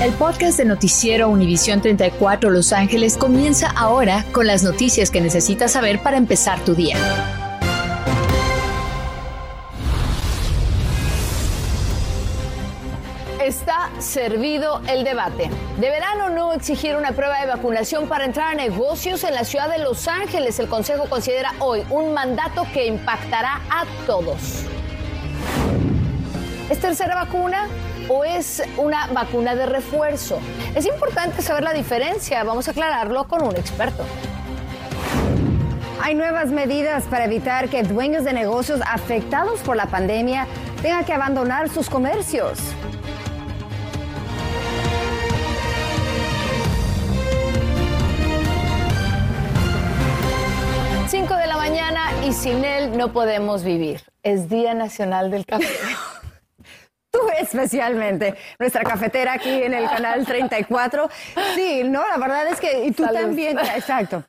El 0.00 0.14
podcast 0.14 0.56
de 0.56 0.64
Noticiero 0.64 1.28
Univisión 1.28 1.82
34 1.82 2.48
Los 2.48 2.72
Ángeles 2.72 3.18
comienza 3.18 3.70
ahora 3.76 4.24
con 4.32 4.46
las 4.46 4.62
noticias 4.62 5.10
que 5.10 5.20
necesitas 5.20 5.72
saber 5.72 6.02
para 6.02 6.16
empezar 6.16 6.58
tu 6.64 6.74
día. 6.74 6.96
Está 13.44 13.90
servido 13.98 14.80
el 14.88 15.04
debate. 15.04 15.50
¿Deberán 15.78 16.18
o 16.22 16.30
no 16.30 16.54
exigir 16.54 16.96
una 16.96 17.12
prueba 17.12 17.38
de 17.42 17.48
vacunación 17.48 18.08
para 18.08 18.24
entrar 18.24 18.52
a 18.52 18.54
negocios 18.54 19.22
en 19.24 19.34
la 19.34 19.44
ciudad 19.44 19.68
de 19.68 19.84
Los 19.84 20.08
Ángeles? 20.08 20.58
El 20.60 20.68
Consejo 20.68 21.10
considera 21.10 21.52
hoy 21.58 21.84
un 21.90 22.14
mandato 22.14 22.66
que 22.72 22.86
impactará 22.86 23.60
a 23.68 23.84
todos. 24.06 24.64
¿Es 26.70 26.80
tercera 26.80 27.16
vacuna? 27.16 27.68
O 28.10 28.24
es 28.24 28.60
una 28.76 29.06
vacuna 29.06 29.54
de 29.54 29.66
refuerzo? 29.66 30.40
Es 30.74 30.84
importante 30.84 31.42
saber 31.42 31.62
la 31.62 31.72
diferencia. 31.72 32.42
Vamos 32.42 32.66
a 32.66 32.72
aclararlo 32.72 33.24
con 33.28 33.42
un 33.42 33.56
experto. 33.56 34.04
Hay 36.02 36.14
nuevas 36.16 36.48
medidas 36.50 37.04
para 37.04 37.26
evitar 37.26 37.68
que 37.68 37.84
dueños 37.84 38.24
de 38.24 38.32
negocios 38.32 38.80
afectados 38.84 39.60
por 39.60 39.76
la 39.76 39.86
pandemia 39.86 40.48
tengan 40.82 41.04
que 41.04 41.12
abandonar 41.12 41.68
sus 41.68 41.88
comercios. 41.88 42.58
Cinco 51.08 51.34
de 51.36 51.46
la 51.46 51.56
mañana 51.56 52.12
y 52.24 52.32
sin 52.32 52.64
él 52.64 52.96
no 52.96 53.12
podemos 53.12 53.62
vivir. 53.62 54.02
Es 54.22 54.48
Día 54.48 54.74
Nacional 54.74 55.30
del 55.30 55.46
Café. 55.46 55.66
Especialmente, 57.42 58.34
nuestra 58.58 58.82
cafetera 58.82 59.34
aquí 59.34 59.62
en 59.62 59.74
el 59.74 59.88
canal 59.88 60.24
34. 60.24 61.08
Sí, 61.54 61.82
no, 61.84 62.06
la 62.06 62.18
verdad 62.18 62.46
es 62.48 62.60
que 62.60 62.84
y 62.84 62.92
tú 62.92 63.04
también, 63.06 63.58
exacto. 63.58 64.24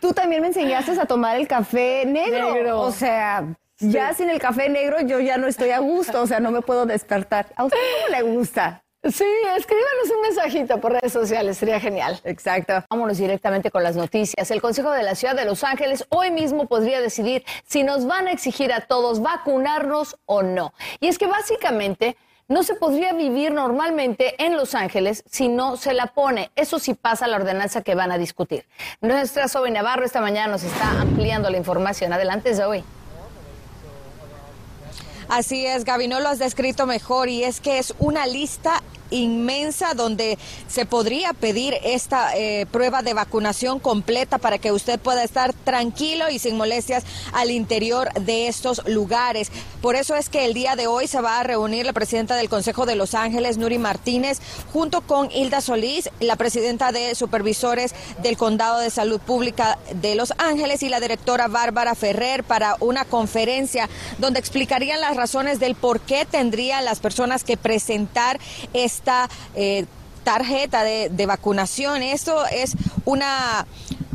Tú 0.00 0.12
también 0.12 0.42
me 0.42 0.48
enseñaste 0.48 0.98
a 1.00 1.06
tomar 1.06 1.36
el 1.36 1.46
café 1.46 2.04
negro. 2.06 2.80
O 2.80 2.92
sea, 2.92 3.44
ya 3.78 4.12
sin 4.14 4.30
el 4.30 4.38
café 4.38 4.68
negro 4.68 5.00
yo 5.00 5.20
ya 5.20 5.36
no 5.36 5.46
estoy 5.46 5.70
a 5.70 5.78
gusto, 5.78 6.22
o 6.22 6.26
sea, 6.26 6.40
no 6.40 6.50
me 6.50 6.60
puedo 6.60 6.86
despertar. 6.86 7.46
¿A 7.56 7.64
usted 7.64 7.78
cómo 7.78 8.16
le 8.16 8.36
gusta? 8.36 8.82
Sí, 9.02 9.24
escríbanos 9.56 10.10
un 10.14 10.20
mensajito 10.20 10.78
por 10.78 10.92
redes 10.92 11.10
sociales, 11.10 11.56
sería 11.56 11.80
genial. 11.80 12.20
Exacto. 12.24 12.84
Vámonos 12.90 13.16
directamente 13.16 13.70
con 13.70 13.82
las 13.82 13.96
noticias. 13.96 14.50
El 14.50 14.60
Consejo 14.60 14.90
de 14.90 15.02
la 15.02 15.14
Ciudad 15.14 15.34
de 15.34 15.46
Los 15.46 15.64
Ángeles 15.64 16.04
hoy 16.10 16.30
mismo 16.30 16.66
podría 16.66 17.00
decidir 17.00 17.42
si 17.66 17.82
nos 17.82 18.06
van 18.06 18.26
a 18.26 18.32
exigir 18.32 18.74
a 18.74 18.80
todos 18.82 19.22
vacunarnos 19.22 20.18
o 20.26 20.42
no. 20.42 20.74
Y 21.00 21.08
es 21.08 21.16
que 21.16 21.26
básicamente 21.26 22.18
no 22.46 22.62
se 22.62 22.74
podría 22.74 23.14
vivir 23.14 23.52
normalmente 23.52 24.34
en 24.44 24.58
Los 24.58 24.74
Ángeles 24.74 25.24
si 25.26 25.48
no 25.48 25.78
se 25.78 25.94
la 25.94 26.08
pone. 26.08 26.50
Eso 26.54 26.78
sí 26.78 26.92
pasa 26.92 27.26
la 27.26 27.36
ordenanza 27.36 27.80
que 27.80 27.94
van 27.94 28.12
a 28.12 28.18
discutir. 28.18 28.66
Nuestra 29.00 29.48
Zoe 29.48 29.70
Navarro 29.70 30.04
esta 30.04 30.20
mañana 30.20 30.48
nos 30.48 30.62
está 30.62 31.00
ampliando 31.00 31.48
la 31.48 31.56
información. 31.56 32.12
Adelante, 32.12 32.54
Zoe. 32.54 32.84
Así 35.30 35.64
es, 35.64 35.84
Gaby, 35.84 36.08
no 36.08 36.18
lo 36.18 36.28
has 36.28 36.40
descrito 36.40 36.86
mejor 36.86 37.28
y 37.28 37.44
es 37.44 37.60
que 37.60 37.78
es 37.78 37.94
una 38.00 38.26
lista 38.26 38.82
inmensa 39.10 39.94
donde 39.94 40.38
se 40.68 40.86
podría 40.86 41.32
pedir 41.32 41.74
esta 41.82 42.36
eh, 42.36 42.66
prueba 42.70 43.02
de 43.02 43.14
vacunación 43.14 43.80
completa 43.80 44.38
para 44.38 44.58
que 44.58 44.72
usted 44.72 44.98
pueda 44.98 45.24
estar 45.24 45.52
tranquilo 45.52 46.30
y 46.30 46.38
sin 46.38 46.56
molestias 46.56 47.04
al 47.32 47.50
interior 47.50 48.12
de 48.14 48.48
estos 48.48 48.82
lugares. 48.86 49.50
Por 49.80 49.96
eso 49.96 50.14
es 50.14 50.28
que 50.28 50.44
el 50.44 50.54
día 50.54 50.76
de 50.76 50.86
hoy 50.86 51.06
se 51.06 51.20
va 51.20 51.40
a 51.40 51.42
reunir 51.42 51.86
la 51.86 51.92
presidenta 51.92 52.36
del 52.36 52.48
Consejo 52.48 52.86
de 52.86 52.96
Los 52.96 53.14
Ángeles, 53.14 53.56
Nuri 53.56 53.78
Martínez, 53.78 54.40
junto 54.72 55.00
con 55.00 55.30
Hilda 55.30 55.60
Solís, 55.60 56.10
la 56.20 56.36
presidenta 56.36 56.92
de 56.92 57.14
supervisores 57.14 57.94
del 58.22 58.36
Condado 58.36 58.78
de 58.78 58.90
Salud 58.90 59.20
Pública 59.20 59.78
de 59.94 60.14
Los 60.14 60.34
Ángeles 60.38 60.82
y 60.82 60.88
la 60.88 61.00
directora 61.00 61.48
Bárbara 61.48 61.94
Ferrer 61.94 62.44
para 62.44 62.76
una 62.80 63.04
conferencia 63.04 63.88
donde 64.18 64.38
explicarían 64.38 65.00
las 65.00 65.16
razones 65.16 65.60
del 65.60 65.74
por 65.74 66.00
qué 66.00 66.26
tendrían 66.26 66.84
las 66.84 67.00
personas 67.00 67.44
que 67.44 67.56
presentar 67.56 68.38
este 68.74 68.99
esta 69.00 69.30
eh, 69.54 69.86
tarjeta 70.24 70.84
de, 70.84 71.26
vacunación. 71.26 72.02
Esto 72.02 72.44
es 72.46 72.74
una 73.06 73.66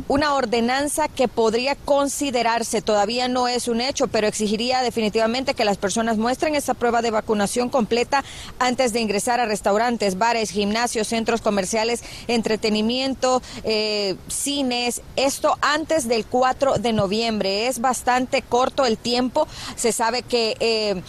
una 0.08 0.34
ordenanza 0.34 1.08
que 1.08 1.26
podría 1.26 1.74
considerarse, 1.74 2.80
todavía 2.80 3.26
no 3.26 3.48
es 3.48 3.66
un 3.66 3.80
hecho, 3.80 4.06
pero 4.06 4.28
exigiría 4.28 4.80
definitivamente 4.80 5.54
que 5.54 5.64
las 5.64 5.78
personas 5.78 6.16
muestren 6.16 6.54
esa 6.54 6.74
prueba 6.74 7.02
de 7.02 7.10
vacunación 7.10 7.70
completa 7.70 8.22
antes 8.60 8.92
de 8.92 9.00
ingresar 9.00 9.40
a 9.40 9.46
restaurantes, 9.46 10.16
bares, 10.16 10.50
gimnasios, 10.50 11.08
centros 11.08 11.40
comerciales, 11.40 12.04
entretenimiento, 12.28 13.42
eh, 13.64 14.14
cines, 14.28 15.02
esto 15.16 15.58
antes 15.60 16.06
del 16.06 16.24
4 16.24 16.78
de 16.78 16.92
noviembre. 16.92 17.66
Es 17.66 17.80
bastante 17.80 18.42
corto 18.42 18.86
el 18.86 18.98
tiempo, 18.98 19.48
se 19.74 19.90
sabe 19.90 20.22
que... 20.22 20.56
Eh, 20.60 21.02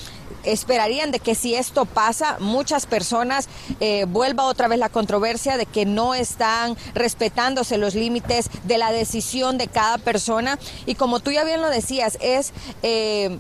esperarían 0.51 1.11
de 1.11 1.19
que 1.19 1.35
si 1.35 1.55
esto 1.55 1.85
pasa, 1.85 2.37
muchas 2.39 2.85
personas 2.85 3.47
eh, 3.79 4.05
vuelva 4.07 4.45
otra 4.45 4.67
vez 4.67 4.79
la 4.79 4.89
controversia 4.89 5.57
de 5.57 5.65
que 5.65 5.85
no 5.85 6.13
están 6.13 6.75
respetándose 6.93 7.77
los 7.77 7.95
límites 7.95 8.49
de 8.63 8.77
la 8.77 8.91
decisión 8.91 9.57
de 9.57 9.67
cada 9.67 9.97
persona. 9.97 10.59
Y 10.85 10.95
como 10.95 11.19
tú 11.19 11.31
ya 11.31 11.43
bien 11.43 11.61
lo 11.61 11.69
decías, 11.69 12.17
es... 12.21 12.53
Eh, 12.83 13.37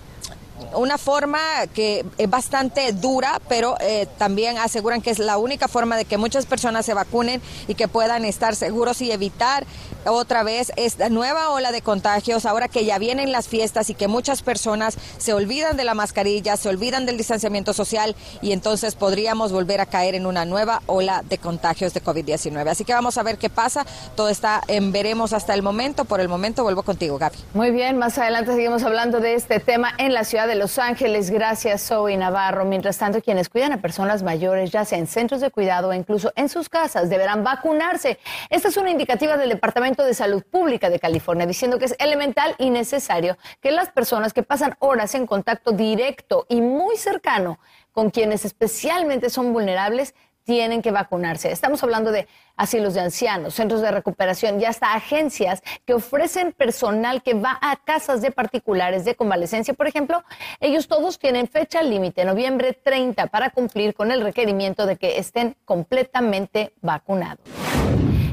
una 0.73 0.97
forma 0.97 1.39
que 1.73 2.05
es 2.17 2.29
bastante 2.29 2.91
dura, 2.91 3.39
pero 3.47 3.77
eh, 3.79 4.07
también 4.17 4.57
aseguran 4.57 5.01
que 5.01 5.11
es 5.11 5.19
la 5.19 5.37
única 5.37 5.67
forma 5.67 5.97
de 5.97 6.05
que 6.05 6.17
muchas 6.17 6.45
personas 6.45 6.85
se 6.85 6.93
vacunen 6.93 7.41
y 7.67 7.75
que 7.75 7.87
puedan 7.87 8.25
estar 8.25 8.55
seguros 8.55 9.01
y 9.01 9.11
evitar 9.11 9.65
otra 10.07 10.43
vez 10.43 10.71
esta 10.75 11.09
nueva 11.09 11.49
ola 11.49 11.71
de 11.71 11.81
contagios, 11.81 12.45
ahora 12.45 12.67
que 12.67 12.85
ya 12.85 12.97
vienen 12.97 13.31
las 13.31 13.47
fiestas 13.47 13.89
y 13.89 13.93
que 13.93 14.07
muchas 14.07 14.41
personas 14.41 14.97
se 15.17 15.33
olvidan 15.33 15.77
de 15.77 15.83
la 15.83 15.93
mascarilla, 15.93 16.57
se 16.57 16.69
olvidan 16.69 17.05
del 17.05 17.17
distanciamiento 17.17 17.73
social 17.73 18.15
y 18.41 18.51
entonces 18.51 18.95
podríamos 18.95 19.51
volver 19.51 19.81
a 19.81 19.85
caer 19.85 20.15
en 20.15 20.25
una 20.25 20.45
nueva 20.45 20.81
ola 20.85 21.23
de 21.27 21.37
contagios 21.37 21.93
de 21.93 22.03
COVID-19. 22.03 22.69
Así 22.69 22.85
que 22.85 22.93
vamos 22.93 23.17
a 23.17 23.23
ver 23.23 23.37
qué 23.37 23.49
pasa. 23.49 23.85
Todo 24.15 24.29
está 24.29 24.61
veremos 24.91 25.33
hasta 25.33 25.53
el 25.53 25.61
momento. 25.61 26.05
Por 26.05 26.19
el 26.19 26.27
momento 26.27 26.63
vuelvo 26.63 26.83
contigo, 26.83 27.17
Gaby. 27.17 27.37
Muy 27.53 27.71
bien, 27.71 27.97
más 27.97 28.17
adelante 28.17 28.53
seguimos 28.53 28.83
hablando 28.83 29.19
de 29.19 29.35
este 29.35 29.59
tema 29.59 29.93
en 29.97 30.13
la 30.13 30.23
ciudad 30.23 30.47
de 30.47 30.55
Los 30.55 30.77
Ángeles. 30.79 31.29
Gracias, 31.29 31.87
Zoe 31.87 32.17
Navarro. 32.17 32.65
Mientras 32.65 32.97
tanto, 32.97 33.21
quienes 33.21 33.49
cuidan 33.49 33.73
a 33.73 33.81
personas 33.81 34.23
mayores, 34.23 34.71
ya 34.71 34.85
sea 34.85 34.97
en 34.97 35.07
centros 35.07 35.41
de 35.41 35.51
cuidado 35.51 35.89
o 35.89 35.93
incluso 35.93 36.31
en 36.35 36.49
sus 36.49 36.69
casas, 36.69 37.09
deberán 37.09 37.43
vacunarse. 37.43 38.19
Esta 38.49 38.67
es 38.69 38.77
una 38.77 38.91
indicativa 38.91 39.37
del 39.37 39.49
Departamento 39.49 39.96
de 40.03 40.13
Salud 40.13 40.43
Pública 40.43 40.89
de 40.89 40.99
California, 40.99 41.45
diciendo 41.45 41.79
que 41.79 41.85
es 41.85 41.95
elemental 41.99 42.55
y 42.57 42.69
necesario 42.69 43.37
que 43.61 43.71
las 43.71 43.89
personas 43.89 44.33
que 44.33 44.43
pasan 44.43 44.75
horas 44.79 45.15
en 45.15 45.27
contacto 45.27 45.71
directo 45.71 46.45
y 46.49 46.61
muy 46.61 46.97
cercano 46.97 47.59
con 47.91 48.09
quienes 48.09 48.45
especialmente 48.45 49.29
son 49.29 49.53
vulnerables 49.53 50.13
tienen 50.47 50.81
que 50.81 50.91
vacunarse. 50.91 51.51
Estamos 51.51 51.83
hablando 51.83 52.09
de 52.09 52.25
asilos 52.55 52.93
de 52.93 53.01
ancianos, 53.01 53.53
centros 53.53 53.81
de 53.81 53.91
recuperación 53.91 54.61
y 54.61 54.65
hasta 54.65 54.93
agencias 54.93 55.61
que 55.85 55.93
ofrecen 55.93 56.53
personal 56.53 57.21
que 57.21 57.33
va 57.33 57.59
a 57.61 57.75
casas 57.75 58.21
de 58.21 58.31
particulares 58.31 59.03
de 59.03 59.15
convalecencia, 59.15 59.73
por 59.73 59.87
ejemplo. 59.87 60.23
Ellos 60.61 60.87
todos 60.87 61.19
tienen 61.19 61.49
fecha 61.49 61.83
límite, 61.83 62.23
noviembre 62.23 62.71
30, 62.71 63.27
para 63.27 63.49
cumplir 63.49 63.93
con 63.93 64.09
el 64.09 64.21
requerimiento 64.21 64.85
de 64.85 64.95
que 64.95 65.17
estén 65.17 65.57
completamente 65.65 66.71
vacunados. 66.81 67.41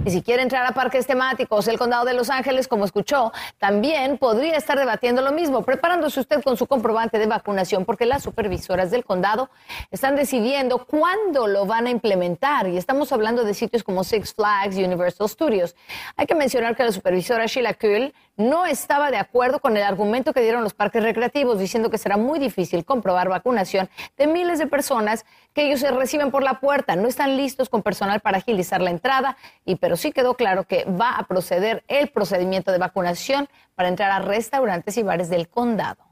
Y 0.04 0.10
si 0.10 0.22
quiere 0.22 0.42
entrar 0.42 0.66
a 0.66 0.72
parques 0.72 1.06
temáticos, 1.06 1.66
el 1.66 1.78
condado 1.78 2.04
de 2.04 2.12
Los 2.12 2.28
Ángeles, 2.28 2.68
como 2.68 2.84
escuchó, 2.84 3.32
también 3.58 4.18
podría 4.18 4.56
estar 4.56 4.78
debatiendo 4.78 5.22
lo 5.22 5.32
mismo, 5.32 5.62
preparándose 5.62 6.20
usted 6.20 6.42
con 6.42 6.58
su 6.58 6.66
comprobante 6.66 7.18
de 7.18 7.26
vacunación, 7.26 7.86
porque 7.86 8.04
las 8.04 8.22
supervisoras 8.22 8.90
del 8.90 9.04
condado 9.04 9.48
están 9.90 10.14
decidiendo 10.14 10.84
cuándo 10.84 11.46
lo 11.46 11.64
van 11.64 11.86
a 11.86 11.90
implementar. 11.90 12.68
Y 12.68 12.76
estamos 12.76 13.12
hablando 13.12 13.44
de 13.44 13.54
sitios 13.54 13.82
como 13.82 14.04
Six 14.04 14.34
Flags, 14.34 14.76
Universal 14.76 15.28
Studios. 15.28 15.74
Hay 16.16 16.26
que 16.26 16.34
mencionar 16.34 16.76
que 16.76 16.84
la 16.84 16.92
supervisora 16.92 17.46
Sheila 17.46 17.72
Kuhl 17.72 18.12
no 18.36 18.66
estaba 18.66 19.10
de 19.10 19.16
acuerdo 19.16 19.60
con 19.60 19.76
el 19.76 19.84
argumento 19.84 20.32
que 20.32 20.40
dieron 20.40 20.64
los 20.64 20.74
parques 20.74 21.02
recreativos, 21.02 21.58
diciendo 21.58 21.88
que 21.88 21.98
será 21.98 22.16
muy 22.16 22.38
difícil 22.38 22.84
comprobar 22.84 23.28
vacunación 23.28 23.88
de 24.18 24.26
miles 24.26 24.58
de 24.58 24.66
personas 24.66 25.24
que 25.54 25.66
ellos 25.66 25.80
reciben 25.82 26.30
por 26.32 26.42
la 26.42 26.58
puerta. 26.58 26.96
No 26.96 27.06
están 27.06 27.36
listos 27.36 27.68
con 27.68 27.82
personal 27.82 28.20
para 28.20 28.38
agilizar 28.38 28.82
la 28.82 28.90
entrada, 28.90 29.36
y 29.64 29.76
pero 29.94 30.02
sí 30.02 30.10
quedó 30.10 30.34
claro 30.34 30.64
que 30.64 30.84
va 30.86 31.14
a 31.14 31.22
proceder 31.28 31.84
el 31.86 32.08
procedimiento 32.08 32.72
de 32.72 32.78
vacunación 32.78 33.48
para 33.76 33.88
entrar 33.88 34.10
a 34.10 34.18
restaurantes 34.18 34.96
y 34.96 35.04
bares 35.04 35.30
del 35.30 35.48
condado. 35.48 36.03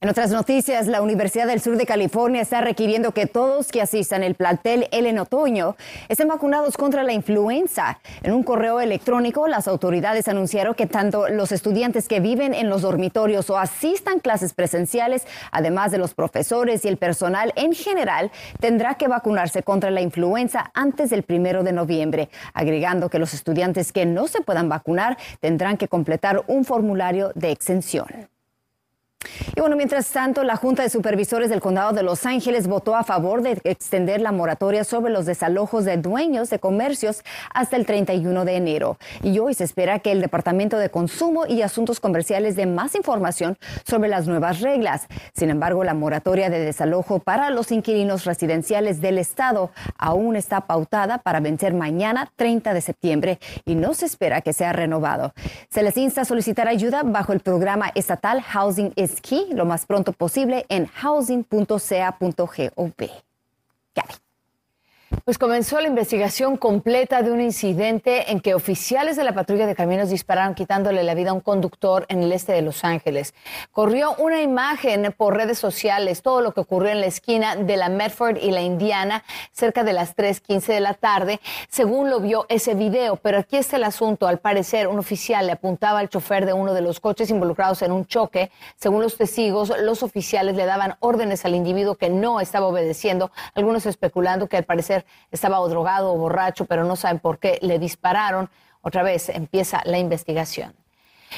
En 0.00 0.08
otras 0.08 0.30
noticias, 0.30 0.86
la 0.86 1.02
Universidad 1.02 1.48
del 1.48 1.60
Sur 1.60 1.76
de 1.76 1.84
California 1.84 2.40
está 2.40 2.60
requiriendo 2.60 3.10
que 3.10 3.26
todos 3.26 3.72
que 3.72 3.82
asistan 3.82 4.22
el 4.22 4.36
plantel 4.36 4.86
el 4.92 5.06
en 5.06 5.18
otoño 5.18 5.74
estén 6.08 6.28
vacunados 6.28 6.76
contra 6.76 7.02
la 7.02 7.12
influenza. 7.12 7.98
En 8.22 8.32
un 8.32 8.44
correo 8.44 8.78
electrónico, 8.78 9.48
las 9.48 9.66
autoridades 9.66 10.28
anunciaron 10.28 10.74
que 10.74 10.86
tanto 10.86 11.28
los 11.28 11.50
estudiantes 11.50 12.06
que 12.06 12.20
viven 12.20 12.54
en 12.54 12.70
los 12.70 12.82
dormitorios 12.82 13.50
o 13.50 13.58
asistan 13.58 14.20
clases 14.20 14.54
presenciales, 14.54 15.26
además 15.50 15.90
de 15.90 15.98
los 15.98 16.14
profesores 16.14 16.84
y 16.84 16.88
el 16.88 16.96
personal 16.96 17.52
en 17.56 17.74
general, 17.74 18.30
tendrá 18.60 18.94
que 18.94 19.08
vacunarse 19.08 19.64
contra 19.64 19.90
la 19.90 20.00
influenza 20.00 20.70
antes 20.74 21.10
del 21.10 21.24
primero 21.24 21.64
de 21.64 21.72
noviembre, 21.72 22.28
agregando 22.54 23.10
que 23.10 23.18
los 23.18 23.34
estudiantes 23.34 23.90
que 23.90 24.06
no 24.06 24.28
se 24.28 24.42
puedan 24.42 24.68
vacunar 24.68 25.18
tendrán 25.40 25.76
que 25.76 25.88
completar 25.88 26.44
un 26.46 26.64
formulario 26.64 27.32
de 27.34 27.50
exención. 27.50 28.06
Y 29.56 29.60
bueno, 29.60 29.74
mientras 29.74 30.08
tanto, 30.10 30.44
la 30.44 30.54
Junta 30.54 30.84
de 30.84 30.90
Supervisores 30.90 31.50
del 31.50 31.60
Condado 31.60 31.92
de 31.92 32.04
Los 32.04 32.24
Ángeles 32.24 32.68
votó 32.68 32.94
a 32.94 33.02
favor 33.02 33.42
de 33.42 33.60
extender 33.64 34.20
la 34.20 34.30
moratoria 34.30 34.84
sobre 34.84 35.12
los 35.12 35.26
desalojos 35.26 35.84
de 35.84 35.96
dueños 35.96 36.50
de 36.50 36.60
comercios 36.60 37.24
hasta 37.52 37.74
el 37.74 37.84
31 37.84 38.44
de 38.44 38.54
enero. 38.54 38.98
Y 39.24 39.40
hoy 39.40 39.54
se 39.54 39.64
espera 39.64 39.98
que 39.98 40.12
el 40.12 40.20
Departamento 40.20 40.78
de 40.78 40.90
Consumo 40.90 41.46
y 41.46 41.62
Asuntos 41.62 41.98
Comerciales 41.98 42.54
dé 42.54 42.66
más 42.66 42.94
información 42.94 43.58
sobre 43.84 44.08
las 44.08 44.28
nuevas 44.28 44.60
reglas. 44.60 45.08
Sin 45.34 45.50
embargo, 45.50 45.82
la 45.82 45.94
moratoria 45.94 46.50
de 46.50 46.60
desalojo 46.60 47.18
para 47.18 47.50
los 47.50 47.72
inquilinos 47.72 48.24
residenciales 48.24 49.00
del 49.00 49.18
Estado 49.18 49.72
aún 49.96 50.36
está 50.36 50.62
pautada 50.62 51.18
para 51.18 51.40
vencer 51.40 51.74
mañana 51.74 52.30
30 52.36 52.72
de 52.72 52.80
septiembre 52.80 53.40
y 53.64 53.74
no 53.74 53.94
se 53.94 54.06
espera 54.06 54.42
que 54.42 54.52
sea 54.52 54.72
renovado. 54.72 55.32
Se 55.70 55.82
les 55.82 55.96
insta 55.96 56.20
a 56.20 56.24
solicitar 56.24 56.68
ayuda 56.68 57.02
bajo 57.02 57.32
el 57.32 57.40
programa 57.40 57.90
estatal 57.96 58.40
Housing 58.42 58.92
is 58.96 59.07
lo 59.54 59.64
más 59.64 59.86
pronto 59.86 60.12
posible 60.12 60.66
en 60.68 60.86
housing.ca.gov. 60.86 61.78
Pues 65.24 65.38
comenzó 65.38 65.80
la 65.80 65.88
investigación 65.88 66.58
completa 66.58 67.22
de 67.22 67.30
un 67.30 67.40
incidente 67.40 68.30
en 68.30 68.40
que 68.40 68.54
oficiales 68.54 69.16
de 69.16 69.24
la 69.24 69.32
patrulla 69.32 69.66
de 69.66 69.74
caminos 69.74 70.10
dispararon 70.10 70.54
quitándole 70.54 71.02
la 71.02 71.14
vida 71.14 71.30
a 71.30 71.32
un 71.32 71.40
conductor 71.40 72.04
en 72.10 72.22
el 72.22 72.30
este 72.32 72.52
de 72.52 72.60
Los 72.60 72.84
Ángeles. 72.84 73.32
Corrió 73.72 74.14
una 74.18 74.42
imagen 74.42 75.14
por 75.16 75.34
redes 75.34 75.58
sociales, 75.58 76.20
todo 76.20 76.42
lo 76.42 76.52
que 76.52 76.60
ocurrió 76.60 76.90
en 76.90 77.00
la 77.00 77.06
esquina 77.06 77.56
de 77.56 77.78
la 77.78 77.88
Medford 77.88 78.36
y 78.36 78.50
la 78.50 78.60
Indiana 78.60 79.24
cerca 79.52 79.82
de 79.82 79.94
las 79.94 80.14
3.15 80.14 80.66
de 80.66 80.80
la 80.80 80.92
tarde, 80.92 81.40
según 81.70 82.10
lo 82.10 82.20
vio 82.20 82.44
ese 82.50 82.74
video. 82.74 83.16
Pero 83.16 83.38
aquí 83.38 83.56
está 83.56 83.76
el 83.76 83.84
asunto. 83.84 84.26
Al 84.26 84.38
parecer, 84.38 84.88
un 84.88 84.98
oficial 84.98 85.46
le 85.46 85.52
apuntaba 85.52 86.00
al 86.00 86.10
chofer 86.10 86.44
de 86.44 86.52
uno 86.52 86.74
de 86.74 86.82
los 86.82 87.00
coches 87.00 87.30
involucrados 87.30 87.80
en 87.80 87.92
un 87.92 88.04
choque. 88.04 88.50
Según 88.76 89.02
los 89.02 89.16
testigos, 89.16 89.72
los 89.80 90.02
oficiales 90.02 90.54
le 90.54 90.66
daban 90.66 90.96
órdenes 91.00 91.46
al 91.46 91.54
individuo 91.54 91.94
que 91.94 92.10
no 92.10 92.40
estaba 92.40 92.66
obedeciendo, 92.66 93.30
algunos 93.54 93.86
especulando 93.86 94.48
que 94.48 94.58
al 94.58 94.64
parecer 94.64 94.97
estaba 95.30 95.60
o 95.60 95.68
drogado 95.68 96.12
o 96.12 96.16
borracho, 96.16 96.64
pero 96.64 96.84
no 96.84 96.96
saben 96.96 97.18
por 97.18 97.38
qué 97.38 97.58
le 97.62 97.78
dispararon. 97.78 98.50
Otra 98.82 99.02
vez 99.02 99.28
empieza 99.28 99.82
la 99.84 99.98
investigación. 99.98 100.74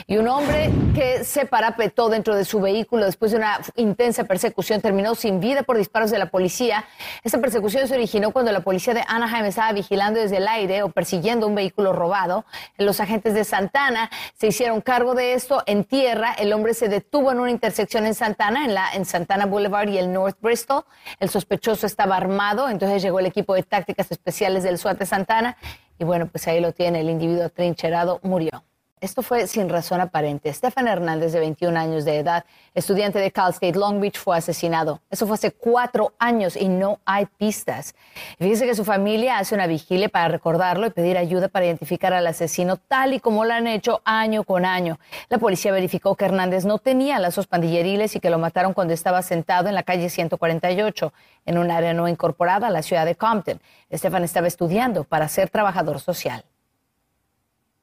Y 0.06 0.16
un 0.16 0.28
hombre 0.28 0.70
que 0.94 1.24
se 1.24 1.46
parapetó 1.46 2.08
dentro 2.08 2.34
de 2.34 2.44
su 2.44 2.60
vehículo 2.60 3.04
después 3.04 3.32
de 3.32 3.38
una 3.38 3.60
intensa 3.76 4.24
persecución 4.24 4.80
terminó 4.80 5.14
sin 5.14 5.40
vida 5.40 5.62
por 5.62 5.76
disparos 5.76 6.10
de 6.10 6.18
la 6.18 6.30
policía. 6.30 6.84
Esta 7.24 7.40
persecución 7.40 7.86
se 7.88 7.94
originó 7.94 8.30
cuando 8.32 8.52
la 8.52 8.60
policía 8.60 8.94
de 8.94 9.04
Anaheim 9.06 9.46
estaba 9.46 9.72
vigilando 9.72 10.20
desde 10.20 10.38
el 10.38 10.48
aire 10.48 10.82
o 10.82 10.90
persiguiendo 10.90 11.46
un 11.46 11.54
vehículo 11.54 11.92
robado. 11.92 12.44
Los 12.78 13.00
agentes 13.00 13.34
de 13.34 13.44
Santana 13.44 14.10
se 14.38 14.48
hicieron 14.48 14.80
cargo 14.80 15.14
de 15.14 15.34
esto 15.34 15.62
en 15.66 15.84
tierra. 15.84 16.32
El 16.34 16.52
hombre 16.52 16.74
se 16.74 16.88
detuvo 16.88 17.32
en 17.32 17.40
una 17.40 17.50
intersección 17.50 18.06
en 18.06 18.14
Santana, 18.14 18.64
en, 18.64 18.74
la, 18.74 18.92
en 18.94 19.04
Santana 19.04 19.46
Boulevard 19.46 19.88
y 19.88 19.98
el 19.98 20.12
North 20.12 20.38
Bristol. 20.40 20.84
El 21.18 21.30
sospechoso 21.30 21.86
estaba 21.86 22.16
armado, 22.16 22.68
entonces 22.68 23.02
llegó 23.02 23.20
el 23.20 23.26
equipo 23.26 23.54
de 23.54 23.62
tácticas 23.62 24.10
especiales 24.10 24.62
del 24.62 24.78
SWAT 24.78 24.98
de 24.98 25.06
Santana 25.06 25.56
y 26.00 26.04
bueno, 26.04 26.26
pues 26.26 26.48
ahí 26.48 26.60
lo 26.60 26.72
tiene, 26.72 27.00
el 27.00 27.10
individuo 27.10 27.50
trincherado 27.50 28.20
murió. 28.22 28.64
Esto 29.00 29.22
fue 29.22 29.46
sin 29.46 29.70
razón 29.70 30.02
aparente. 30.02 30.52
Stefan 30.52 30.86
Hernández, 30.86 31.32
de 31.32 31.40
21 31.40 31.78
años 31.78 32.04
de 32.04 32.18
edad, 32.18 32.44
estudiante 32.74 33.18
de 33.18 33.30
Cal 33.30 33.50
State 33.52 33.78
Long 33.78 33.98
Beach, 33.98 34.18
fue 34.18 34.36
asesinado. 34.36 35.00
Eso 35.08 35.26
fue 35.26 35.36
hace 35.36 35.52
cuatro 35.52 36.12
años 36.18 36.54
y 36.54 36.68
no 36.68 36.98
hay 37.06 37.24
pistas. 37.24 37.94
Fíjese 38.38 38.66
que 38.66 38.74
su 38.74 38.84
familia 38.84 39.38
hace 39.38 39.54
una 39.54 39.66
vigilia 39.66 40.10
para 40.10 40.28
recordarlo 40.28 40.86
y 40.86 40.90
pedir 40.90 41.16
ayuda 41.16 41.48
para 41.48 41.64
identificar 41.64 42.12
al 42.12 42.26
asesino, 42.26 42.76
tal 42.76 43.14
y 43.14 43.20
como 43.20 43.46
lo 43.46 43.54
han 43.54 43.66
hecho 43.66 44.02
año 44.04 44.44
con 44.44 44.66
año. 44.66 44.98
La 45.30 45.38
policía 45.38 45.72
verificó 45.72 46.14
que 46.14 46.26
Hernández 46.26 46.66
no 46.66 46.76
tenía 46.76 47.18
lazos 47.18 47.46
pandilleriles 47.46 48.16
y 48.16 48.20
que 48.20 48.28
lo 48.28 48.38
mataron 48.38 48.74
cuando 48.74 48.92
estaba 48.92 49.22
sentado 49.22 49.70
en 49.70 49.76
la 49.76 49.82
calle 49.82 50.10
148, 50.10 51.12
en 51.46 51.56
un 51.56 51.70
área 51.70 51.94
no 51.94 52.06
incorporada 52.06 52.66
a 52.66 52.70
la 52.70 52.82
ciudad 52.82 53.06
de 53.06 53.14
Compton. 53.14 53.62
Stefan 53.90 54.24
estaba 54.24 54.46
estudiando 54.46 55.04
para 55.04 55.26
ser 55.28 55.48
trabajador 55.48 56.00
social. 56.00 56.44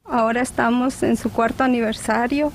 Ahora 0.10 0.42
estamos 0.42 1.04
en 1.04 1.18
su 1.18 1.30
cuarto 1.30 1.66
aniversario. 1.66 2.54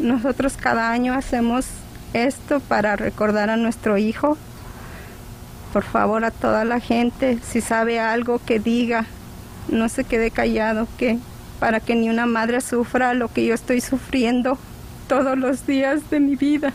Nosotros 0.00 0.56
cada 0.56 0.90
año 0.90 1.14
hacemos 1.14 1.66
esto 2.14 2.58
para 2.58 2.96
recordar 2.96 3.48
a 3.48 3.56
nuestro 3.56 3.96
hijo. 3.96 4.36
Por 5.72 5.84
favor 5.84 6.24
a 6.24 6.32
toda 6.32 6.64
la 6.64 6.80
gente, 6.80 7.38
si 7.44 7.60
sabe 7.60 8.00
algo 8.00 8.40
que 8.44 8.58
diga, 8.58 9.06
no 9.68 9.88
se 9.88 10.02
quede 10.02 10.32
callado, 10.32 10.88
que 10.98 11.18
para 11.60 11.78
que 11.78 11.94
ni 11.94 12.10
una 12.10 12.26
madre 12.26 12.60
sufra 12.60 13.14
lo 13.14 13.28
que 13.28 13.46
yo 13.46 13.54
estoy 13.54 13.80
sufriendo 13.80 14.58
todos 15.08 15.38
los 15.38 15.68
días 15.68 16.10
de 16.10 16.18
mi 16.18 16.34
vida. 16.34 16.72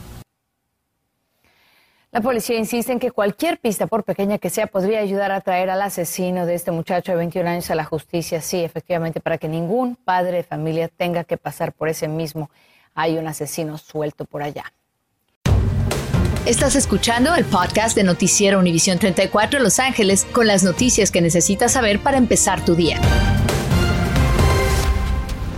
La 2.16 2.22
policía 2.22 2.58
insiste 2.58 2.94
en 2.94 3.00
que 3.00 3.12
cualquier 3.12 3.60
pista, 3.60 3.88
por 3.88 4.06
pequeña 4.06 4.38
que 4.38 4.50
sea, 4.50 4.68
podría 4.68 5.02
ayudar 5.02 5.34
a 5.34 5.42
traer 5.42 5.70
al 5.70 5.82
asesino 5.82 6.46
de 6.46 6.56
este 6.56 6.72
muchacho 6.72 7.12
de 7.12 7.18
21 7.18 7.50
años 7.50 7.70
a 7.72 7.76
la 7.76 7.84
justicia. 7.84 8.40
Sí, 8.40 8.64
efectivamente, 8.64 9.20
para 9.20 9.38
que 9.38 9.50
ningún 9.50 9.98
padre 9.98 10.38
de 10.38 10.44
familia 10.44 10.88
tenga 10.88 11.26
que 11.26 11.36
pasar 11.36 11.74
por 11.74 11.90
ese 11.90 12.08
mismo. 12.08 12.50
Hay 12.94 13.18
un 13.18 13.28
asesino 13.28 13.78
suelto 13.78 14.24
por 14.24 14.44
allá. 14.44 14.64
Estás 16.46 16.78
escuchando 16.78 17.36
el 17.36 17.44
podcast 17.44 17.98
de 17.98 18.06
Noticiero 18.06 18.60
Univisión 18.60 18.98
34 18.98 19.60
Los 19.60 19.80
Ángeles 19.80 20.24
con 20.32 20.48
las 20.48 20.64
noticias 20.64 21.12
que 21.12 21.20
necesitas 21.20 21.74
saber 21.74 22.00
para 22.00 22.16
empezar 22.16 22.64
tu 22.64 22.76
día. 22.76 22.98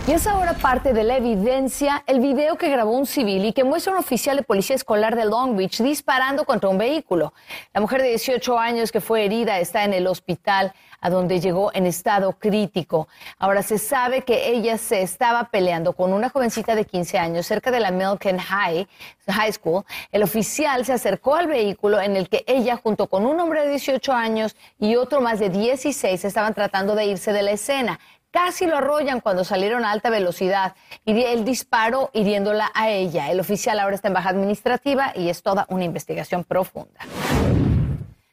Y 0.08 0.12
es 0.12 0.26
ahora 0.26 0.54
parte 0.54 0.94
de 0.94 1.04
la 1.04 1.18
evidencia 1.18 2.02
el 2.06 2.20
video 2.20 2.56
que 2.56 2.70
grabó 2.70 2.92
un 2.92 3.04
civil 3.04 3.44
y 3.44 3.52
que 3.52 3.62
muestra 3.62 3.92
a 3.92 3.96
un 3.96 4.00
oficial 4.00 4.38
de 4.38 4.42
policía 4.42 4.74
escolar 4.74 5.14
de 5.14 5.26
Long 5.26 5.54
Beach 5.54 5.82
disparando 5.82 6.46
contra 6.46 6.70
un 6.70 6.78
vehículo. 6.78 7.34
La 7.74 7.82
mujer 7.82 8.00
de 8.00 8.08
18 8.08 8.58
años 8.58 8.90
que 8.90 9.02
fue 9.02 9.26
herida 9.26 9.58
está 9.58 9.84
en 9.84 9.92
el 9.92 10.06
hospital 10.06 10.72
a 11.02 11.10
donde 11.10 11.40
llegó 11.40 11.70
en 11.74 11.84
estado 11.84 12.32
crítico. 12.32 13.06
Ahora 13.38 13.62
se 13.62 13.76
sabe 13.76 14.22
que 14.22 14.48
ella 14.48 14.78
se 14.78 15.02
estaba 15.02 15.50
peleando 15.50 15.92
con 15.92 16.14
una 16.14 16.30
jovencita 16.30 16.74
de 16.74 16.86
15 16.86 17.18
años 17.18 17.46
cerca 17.46 17.70
de 17.70 17.80
la 17.80 17.90
Milken 17.90 18.38
High, 18.38 18.88
High 19.28 19.52
School. 19.52 19.84
El 20.10 20.22
oficial 20.22 20.86
se 20.86 20.94
acercó 20.94 21.34
al 21.34 21.48
vehículo 21.48 22.00
en 22.00 22.16
el 22.16 22.30
que 22.30 22.44
ella 22.46 22.78
junto 22.82 23.08
con 23.08 23.26
un 23.26 23.38
hombre 23.40 23.60
de 23.60 23.68
18 23.72 24.10
años 24.14 24.56
y 24.80 24.96
otro 24.96 25.20
más 25.20 25.38
de 25.38 25.50
16 25.50 26.24
estaban 26.24 26.54
tratando 26.54 26.94
de 26.94 27.04
irse 27.04 27.34
de 27.34 27.42
la 27.42 27.50
escena 27.50 28.00
casi 28.30 28.66
lo 28.66 28.76
arrollan 28.76 29.20
cuando 29.20 29.44
salieron 29.44 29.84
a 29.84 29.90
alta 29.90 30.10
velocidad 30.10 30.74
y 31.04 31.22
el 31.22 31.44
disparo 31.44 32.10
hiriéndola 32.12 32.70
a 32.74 32.90
ella. 32.90 33.30
El 33.30 33.40
oficial 33.40 33.78
ahora 33.80 33.94
está 33.94 34.08
en 34.08 34.14
baja 34.14 34.30
administrativa 34.30 35.12
y 35.14 35.28
es 35.28 35.42
toda 35.42 35.66
una 35.68 35.84
investigación 35.84 36.44
profunda. 36.44 37.00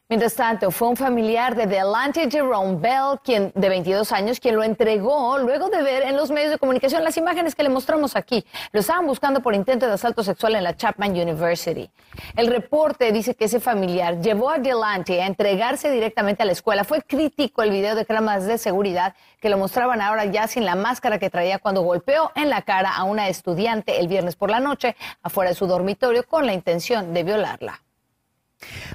Mientras 0.08 0.36
tanto, 0.36 0.70
fue 0.70 0.86
un 0.86 0.96
familiar 0.96 1.56
de 1.56 1.66
Delante 1.66 2.30
Jerome 2.30 2.76
Bell, 2.76 3.18
quien, 3.24 3.50
de 3.56 3.68
22 3.68 4.12
años, 4.12 4.38
quien 4.38 4.54
lo 4.54 4.62
entregó 4.62 5.36
luego 5.38 5.68
de 5.68 5.82
ver 5.82 6.04
en 6.04 6.16
los 6.16 6.30
medios 6.30 6.52
de 6.52 6.58
comunicación 6.58 7.02
las 7.02 7.16
imágenes 7.16 7.56
que 7.56 7.64
le 7.64 7.70
mostramos 7.70 8.14
aquí. 8.14 8.46
Lo 8.70 8.78
estaban 8.78 9.04
buscando 9.04 9.40
por 9.42 9.52
intento 9.52 9.84
de 9.84 9.94
asalto 9.94 10.22
sexual 10.22 10.54
en 10.54 10.62
la 10.62 10.76
Chapman 10.76 11.10
University. 11.10 11.90
El 12.36 12.46
reporte 12.46 13.10
dice 13.10 13.34
que 13.34 13.46
ese 13.46 13.58
familiar 13.58 14.20
llevó 14.20 14.50
a 14.50 14.58
Delante 14.58 15.20
a 15.20 15.26
entregarse 15.26 15.90
directamente 15.90 16.44
a 16.44 16.46
la 16.46 16.52
escuela. 16.52 16.84
Fue 16.84 17.02
crítico 17.02 17.64
el 17.64 17.70
video 17.70 17.96
de 17.96 18.06
cámaras 18.06 18.46
de 18.46 18.58
seguridad 18.58 19.16
que 19.40 19.48
lo 19.48 19.58
mostraban 19.58 20.00
ahora 20.00 20.24
ya 20.26 20.46
sin 20.46 20.64
la 20.64 20.76
máscara 20.76 21.18
que 21.18 21.30
traía 21.30 21.58
cuando 21.58 21.82
golpeó 21.82 22.30
en 22.36 22.48
la 22.48 22.62
cara 22.62 22.94
a 22.94 23.02
una 23.02 23.28
estudiante 23.28 23.98
el 23.98 24.06
viernes 24.06 24.36
por 24.36 24.52
la 24.52 24.60
noche 24.60 24.94
afuera 25.24 25.50
de 25.50 25.56
su 25.56 25.66
dormitorio 25.66 26.24
con 26.24 26.46
la 26.46 26.52
intención 26.52 27.12
de 27.12 27.24
violarla. 27.24 27.80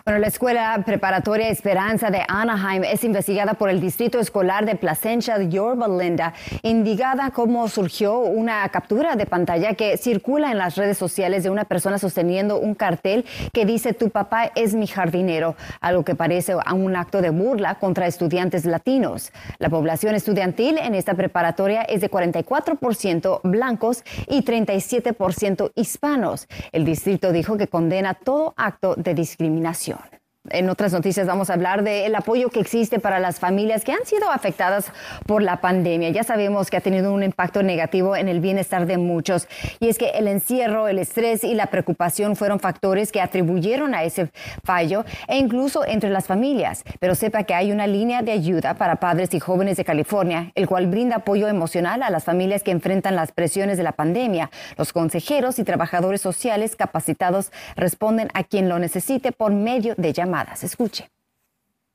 Bueno, 0.04 0.20
la 0.20 0.28
escuela 0.28 0.82
preparatoria 0.84 1.50
Esperanza 1.50 2.10
de 2.10 2.24
Anaheim 2.28 2.84
es 2.84 3.04
investigada 3.04 3.54
por 3.54 3.70
el 3.70 3.80
Distrito 3.80 4.20
Escolar 4.20 4.66
de 4.66 4.76
Placentia 4.76 5.40
Yorba 5.44 5.88
Linda, 5.88 6.34
indicada 6.64 7.30
cómo 7.30 7.68
surgió 7.68 8.18
una 8.20 8.68
captura 8.70 9.16
de 9.16 9.28
pantalla 9.28 9.76
que 9.76 9.98
circula 9.98 10.52
en 10.52 10.58
las 10.58 10.76
redes 10.76 10.98
sociales 10.98 11.44
de 11.44 11.52
una 11.52 11.66
persona 11.66 12.00
sosteniendo 12.00 12.58
un 12.58 12.74
cartel 12.74 13.26
que 13.54 13.66
dice 13.66 13.94
tu 13.94 14.10
papá 14.10 14.52
es 14.56 14.74
mi 14.74 14.88
jardinero, 14.88 15.56
algo 15.82 16.04
que 16.04 16.16
parece 16.16 16.56
un 16.56 16.96
acto 16.96 17.22
de 17.22 17.30
burla 17.30 17.76
contra 17.76 18.08
estudiantes 18.08 18.66
latinos. 18.66 19.32
La 19.60 19.70
población 19.70 20.16
estudiantil 20.16 20.80
en 20.80 20.96
esta 20.96 21.14
preparatoria 21.14 21.84
es 21.84 22.02
de 22.02 22.10
44% 22.10 23.42
blancos 23.44 24.04
y 24.28 24.42
37% 24.44 25.72
hispanos. 25.76 26.48
El 26.72 26.86
distrito 26.86 27.32
dijo 27.32 27.58
que 27.58 27.68
condena 27.68 28.16
todo 28.16 28.56
acto 28.58 28.96
de 28.96 29.14
discriminación 29.14 29.51
eliminación 29.52 30.21
en 30.50 30.70
otras 30.72 30.92
noticias 30.92 31.28
vamos 31.28 31.52
a 31.52 31.54
hablar 31.54 31.84
del 31.84 32.16
apoyo 32.16 32.50
que 32.50 32.60
existe 32.60 33.00
para 33.00 33.20
las 33.20 33.40
familias 33.40 33.84
que 33.84 33.92
han 33.92 34.04
sido 34.06 34.32
afectadas 34.32 34.92
por 35.28 35.44
la 35.44 35.62
pandemia. 35.62 36.10
Ya 36.10 36.24
sabemos 36.24 36.72
que 36.72 36.78
ha 36.78 36.82
tenido 36.82 37.14
un 37.14 37.22
impacto 37.22 37.62
negativo 37.62 38.16
en 38.16 38.28
el 38.28 38.40
bienestar 38.40 38.88
de 38.88 38.98
muchos 38.98 39.48
y 39.80 39.88
es 39.88 40.00
que 40.00 40.10
el 40.10 40.28
encierro, 40.28 40.88
el 40.88 40.98
estrés 40.98 41.44
y 41.44 41.54
la 41.54 41.68
preocupación 41.68 42.36
fueron 42.36 42.60
factores 42.60 43.12
que 43.12 43.22
atribuyeron 43.22 43.94
a 43.94 44.04
ese 44.04 44.32
fallo 44.64 45.06
e 45.28 45.38
incluso 45.38 45.86
entre 45.86 46.10
las 46.10 46.26
familias. 46.26 46.84
Pero 47.00 47.14
sepa 47.14 47.44
que 47.44 47.54
hay 47.54 47.72
una 47.72 47.86
línea 47.86 48.24
de 48.24 48.32
ayuda 48.32 48.74
para 48.74 48.96
padres 48.96 49.36
y 49.36 49.40
jóvenes 49.40 49.78
de 49.78 49.86
California, 49.86 50.52
el 50.56 50.68
cual 50.68 50.88
brinda 50.88 51.18
apoyo 51.18 51.50
emocional 51.50 52.02
a 52.02 52.10
las 52.10 52.24
familias 52.24 52.64
que 52.64 52.72
enfrentan 52.72 53.16
las 53.16 53.32
presiones 53.32 53.78
de 53.78 53.84
la 53.84 53.92
pandemia. 53.92 54.50
Los 54.76 54.92
consejeros 54.92 55.60
y 55.60 55.64
trabajadores 55.64 56.22
sociales 56.22 56.76
capacitados 56.76 57.52
responden 57.76 58.30
a 58.34 58.44
quien 58.44 58.70
lo 58.70 58.80
necesite 58.80 59.32
por 59.32 59.52
medio 59.52 59.94
de 59.98 60.14
llamadas 60.14 60.31
Escuche. 60.64 61.10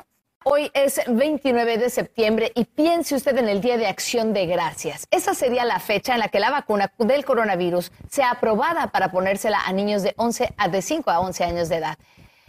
Hoy 0.44 0.70
es 0.72 1.02
29 1.06 1.76
de 1.76 1.90
septiembre 1.90 2.50
y 2.54 2.64
piense 2.64 3.14
usted 3.14 3.36
en 3.36 3.50
el 3.50 3.60
Día 3.60 3.76
de 3.76 3.88
Acción 3.88 4.32
de 4.32 4.46
Gracias. 4.46 5.06
Esa 5.10 5.34
sería 5.34 5.66
la 5.66 5.80
fecha 5.80 6.14
en 6.14 6.20
la 6.20 6.28
que 6.28 6.40
la 6.40 6.50
vacuna 6.50 6.90
del 6.96 7.26
coronavirus 7.26 7.92
sea 8.10 8.30
aprobada 8.30 8.86
para 8.86 9.12
ponérsela 9.12 9.60
a 9.66 9.72
niños 9.74 10.02
de 10.02 10.14
11 10.16 10.54
a 10.56 10.68
de 10.68 10.80
5 10.80 11.10
a 11.10 11.20
11 11.20 11.44
años 11.44 11.68
de 11.68 11.76
edad 11.76 11.98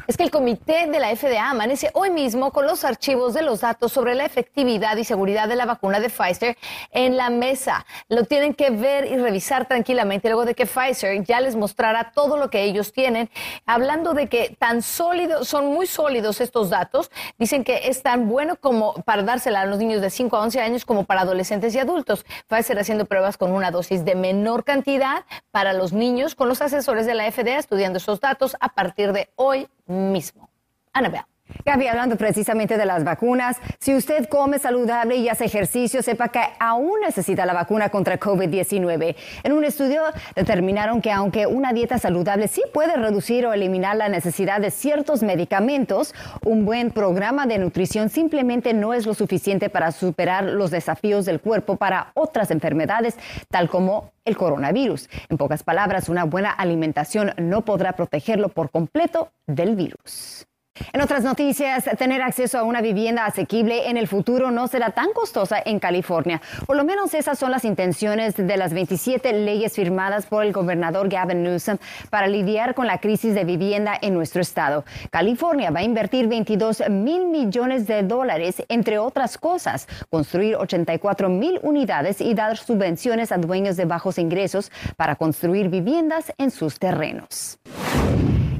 es 0.07 0.17
que 0.17 0.23
el 0.23 0.31
comité 0.31 0.87
de 0.87 0.99
la 0.99 1.15
FDA 1.15 1.49
amanece 1.49 1.89
hoy 1.93 2.09
mismo 2.09 2.51
con 2.51 2.65
los 2.65 2.83
archivos 2.83 3.33
de 3.33 3.41
los 3.41 3.61
datos 3.61 3.91
sobre 3.91 4.15
la 4.15 4.25
efectividad 4.25 4.97
y 4.97 5.03
seguridad 5.03 5.47
de 5.47 5.55
la 5.55 5.65
vacuna 5.65 5.99
de 5.99 6.09
Pfizer 6.09 6.57
en 6.91 7.15
la 7.15 7.29
mesa. 7.29 7.85
Lo 8.09 8.25
tienen 8.25 8.53
que 8.53 8.69
ver 8.69 9.05
y 9.05 9.17
revisar 9.17 9.67
tranquilamente 9.67 10.27
luego 10.27 10.45
de 10.45 10.55
que 10.55 10.65
Pfizer 10.65 11.23
ya 11.23 11.39
les 11.39 11.55
mostrara 11.55 12.11
todo 12.13 12.37
lo 12.37 12.49
que 12.49 12.63
ellos 12.63 12.91
tienen. 12.91 13.29
Hablando 13.65 14.13
de 14.13 14.27
que 14.27 14.55
tan 14.59 14.81
sólidos, 14.81 15.47
son 15.47 15.67
muy 15.67 15.87
sólidos 15.87 16.41
estos 16.41 16.69
datos, 16.69 17.09
dicen 17.37 17.63
que 17.63 17.87
es 17.87 18.03
tan 18.03 18.27
bueno 18.27 18.57
como 18.57 18.93
para 19.05 19.23
dársela 19.23 19.61
a 19.61 19.65
los 19.65 19.79
niños 19.79 20.01
de 20.01 20.09
5 20.09 20.35
a 20.35 20.41
11 20.41 20.61
años 20.61 20.85
como 20.85 21.05
para 21.05 21.21
adolescentes 21.21 21.73
y 21.75 21.79
adultos. 21.79 22.25
Pfizer 22.47 22.77
haciendo 22.77 23.05
pruebas 23.05 23.37
con 23.37 23.51
una 23.51 23.71
dosis 23.71 24.03
de 24.03 24.15
menor 24.15 24.63
cantidad 24.63 25.23
para 25.51 25.73
los 25.73 25.93
niños 25.93 26.35
con 26.35 26.49
los 26.49 26.61
asesores 26.61 27.05
de 27.05 27.13
la 27.13 27.31
FDA 27.31 27.57
estudiando 27.57 27.97
esos 27.97 28.19
datos 28.19 28.55
a 28.59 28.69
partir 28.69 29.13
de 29.13 29.29
hoy 29.35 29.67
mismo. 29.87 30.49
Annabelle. 30.93 31.25
Gaby, 31.65 31.87
hablando 31.87 32.17
precisamente 32.17 32.77
de 32.77 32.85
las 32.85 33.05
vacunas, 33.05 33.57
si 33.79 33.95
usted 33.95 34.27
come 34.27 34.59
saludable 34.59 35.15
y 35.15 35.29
hace 35.29 35.45
ejercicio, 35.45 36.03
sepa 36.03 36.27
que 36.27 36.41
aún 36.59 36.99
necesita 36.99 37.45
la 37.45 37.53
vacuna 37.53 37.87
contra 37.87 38.19
COVID-19. 38.19 39.15
En 39.43 39.51
un 39.53 39.63
estudio 39.63 40.01
determinaron 40.35 41.01
que 41.01 41.11
aunque 41.11 41.47
una 41.47 41.71
dieta 41.71 41.99
saludable 41.99 42.49
sí 42.49 42.61
puede 42.73 42.97
reducir 42.97 43.45
o 43.45 43.53
eliminar 43.53 43.95
la 43.95 44.09
necesidad 44.09 44.59
de 44.59 44.71
ciertos 44.71 45.23
medicamentos, 45.23 46.13
un 46.43 46.65
buen 46.65 46.91
programa 46.91 47.45
de 47.45 47.59
nutrición 47.59 48.09
simplemente 48.09 48.73
no 48.73 48.93
es 48.93 49.05
lo 49.05 49.13
suficiente 49.13 49.69
para 49.69 49.93
superar 49.93 50.43
los 50.43 50.69
desafíos 50.69 51.25
del 51.25 51.39
cuerpo 51.39 51.77
para 51.77 52.11
otras 52.13 52.51
enfermedades, 52.51 53.17
tal 53.49 53.69
como 53.69 54.11
el 54.25 54.35
coronavirus. 54.35 55.09
En 55.29 55.37
pocas 55.37 55.63
palabras, 55.63 56.09
una 56.09 56.25
buena 56.25 56.51
alimentación 56.51 57.31
no 57.37 57.61
podrá 57.61 57.93
protegerlo 57.93 58.49
por 58.49 58.69
completo 58.69 59.31
del 59.47 59.77
virus. 59.77 60.45
En 60.91 61.01
otras 61.01 61.23
noticias, 61.23 61.85
tener 61.99 62.23
acceso 62.23 62.57
a 62.57 62.63
una 62.63 62.81
vivienda 62.81 63.25
asequible 63.25 63.89
en 63.89 63.97
el 63.97 64.07
futuro 64.07 64.49
no 64.49 64.67
será 64.67 64.89
tan 64.89 65.13
costosa 65.13 65.61
en 65.63 65.79
California. 65.79 66.41
Por 66.65 66.75
lo 66.75 66.83
menos 66.83 67.13
esas 67.13 67.37
son 67.37 67.51
las 67.51 67.63
intenciones 67.63 68.35
de 68.35 68.57
las 68.57 68.73
27 68.73 69.33
leyes 69.33 69.73
firmadas 69.73 70.25
por 70.25 70.43
el 70.43 70.51
gobernador 70.51 71.09
Gavin 71.09 71.43
Newsom 71.43 71.77
para 72.09 72.25
lidiar 72.25 72.73
con 72.73 72.87
la 72.87 72.97
crisis 72.97 73.35
de 73.35 73.43
vivienda 73.43 73.95
en 74.01 74.15
nuestro 74.15 74.41
estado. 74.41 74.83
California 75.11 75.69
va 75.69 75.81
a 75.81 75.83
invertir 75.83 76.27
22 76.27 76.89
mil 76.89 77.27
millones 77.27 77.85
de 77.85 78.01
dólares, 78.01 78.63
entre 78.67 78.97
otras 78.97 79.37
cosas, 79.37 79.87
construir 80.09 80.55
84 80.55 81.29
mil 81.29 81.59
unidades 81.61 82.19
y 82.19 82.33
dar 82.33 82.57
subvenciones 82.57 83.31
a 83.31 83.37
dueños 83.37 83.77
de 83.77 83.85
bajos 83.85 84.17
ingresos 84.17 84.71
para 84.97 85.17
construir 85.17 85.69
viviendas 85.69 86.33
en 86.39 86.49
sus 86.49 86.79
terrenos. 86.79 87.59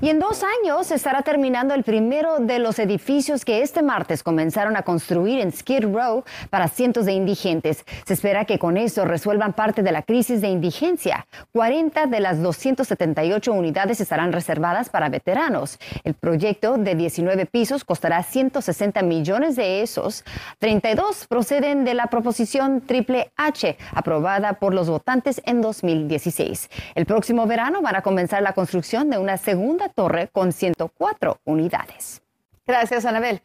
Y 0.04 0.10
en 0.10 0.20
dos 0.20 0.44
años 0.44 0.92
estará 0.92 1.22
terminando 1.22 1.74
el 1.74 1.86
primero 1.86 2.40
de 2.40 2.60
los 2.60 2.78
edificios 2.78 3.46
que 3.46 3.62
este 3.62 3.82
martes 3.82 4.22
comenzaron 4.22 4.76
a 4.76 4.82
construir 4.82 5.40
en 5.40 5.54
Skid 5.54 5.86
Row 5.86 6.26
para 6.50 6.68
cientos 6.68 7.06
de 7.06 7.14
indigentes. 7.14 7.86
Se 8.06 8.14
espera 8.14 8.44
que 8.44 8.60
con 8.60 8.76
eso 8.76 9.06
resuelvan 9.06 9.54
parte 9.54 9.82
de 9.82 9.94
la 9.94 10.02
crisis 10.02 10.42
de 10.42 10.50
indigencia. 10.50 11.26
40 11.54 12.08
de 12.08 12.20
las 12.20 12.42
278 12.42 13.54
unidades 13.54 14.02
estarán 14.02 14.34
reservadas 14.34 14.90
para 14.90 15.08
veteranos. 15.08 15.80
El 16.04 16.16
proyecto 16.16 16.78
de 16.78 16.96
19 16.96 17.46
pisos 17.46 17.86
costará 17.86 18.24
160 18.24 19.04
millones 19.04 19.56
de 19.56 19.84
esos. 19.84 20.26
32 20.60 21.28
proceden 21.28 21.86
de 21.86 21.94
la 21.94 22.08
proposición 22.08 22.82
Triple 22.82 23.32
H, 23.38 23.78
aprobada 23.94 24.60
por 24.60 24.74
los 24.74 24.90
votantes 24.90 25.42
en 25.46 25.62
2016. 25.62 26.70
El 26.94 27.06
próximo 27.06 27.48
verano 27.48 27.82
van 27.82 27.96
a 27.96 28.02
comenzar 28.02 28.44
la 28.44 28.52
construcción 28.52 29.10
de 29.10 29.18
una 29.18 29.38
segunda 29.38 29.93
torre 29.94 30.28
con 30.28 30.52
104 30.52 31.40
unidades. 31.46 32.22
Gracias, 32.66 33.06
Anabel. 33.06 33.42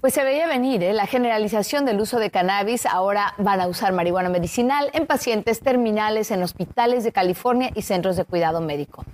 Pues 0.00 0.14
se 0.14 0.24
veía 0.24 0.46
venir 0.46 0.82
¿eh? 0.82 0.92
la 0.92 1.06
generalización 1.06 1.84
del 1.84 2.00
uso 2.00 2.18
de 2.18 2.30
cannabis. 2.30 2.86
Ahora 2.86 3.34
van 3.38 3.60
a 3.60 3.66
usar 3.66 3.92
marihuana 3.92 4.28
medicinal 4.28 4.90
en 4.92 5.06
pacientes 5.06 5.60
terminales 5.60 6.30
en 6.30 6.42
hospitales 6.42 7.02
de 7.02 7.12
California 7.12 7.70
y 7.74 7.82
centros 7.82 8.16
de 8.16 8.24
cuidado 8.24 8.60
médico. 8.60 9.04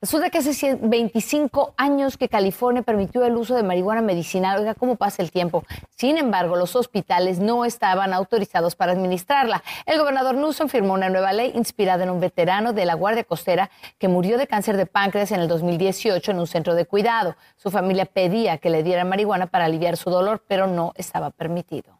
Resulta 0.00 0.28
que 0.28 0.38
hace 0.38 0.78
25 0.80 1.74
años 1.76 2.18
que 2.18 2.28
California 2.28 2.82
permitió 2.82 3.24
el 3.24 3.36
uso 3.36 3.54
de 3.54 3.62
marihuana 3.62 4.02
medicinal. 4.02 4.58
Oiga, 4.58 4.74
¿cómo 4.74 4.96
pasa 4.96 5.22
el 5.22 5.30
tiempo? 5.30 5.64
Sin 5.96 6.18
embargo, 6.18 6.56
los 6.56 6.76
hospitales 6.76 7.38
no 7.38 7.64
estaban 7.64 8.12
autorizados 8.12 8.76
para 8.76 8.92
administrarla. 8.92 9.62
El 9.86 9.98
gobernador 9.98 10.34
Newsom 10.34 10.68
firmó 10.68 10.92
una 10.92 11.08
nueva 11.08 11.32
ley 11.32 11.52
inspirada 11.54 12.04
en 12.04 12.10
un 12.10 12.20
veterano 12.20 12.74
de 12.74 12.84
la 12.84 12.94
Guardia 12.94 13.24
Costera 13.24 13.70
que 13.98 14.08
murió 14.08 14.36
de 14.36 14.46
cáncer 14.46 14.76
de 14.76 14.86
páncreas 14.86 15.32
en 15.32 15.40
el 15.40 15.48
2018 15.48 16.30
en 16.30 16.40
un 16.40 16.46
centro 16.46 16.74
de 16.74 16.84
cuidado. 16.84 17.36
Su 17.56 17.70
familia 17.70 18.04
pedía 18.04 18.58
que 18.58 18.70
le 18.70 18.82
dieran 18.82 19.08
marihuana 19.08 19.46
para 19.46 19.64
aliviar 19.64 19.96
su 19.96 20.10
dolor, 20.10 20.42
pero 20.46 20.66
no 20.66 20.92
estaba 20.96 21.30
permitido. 21.30 21.95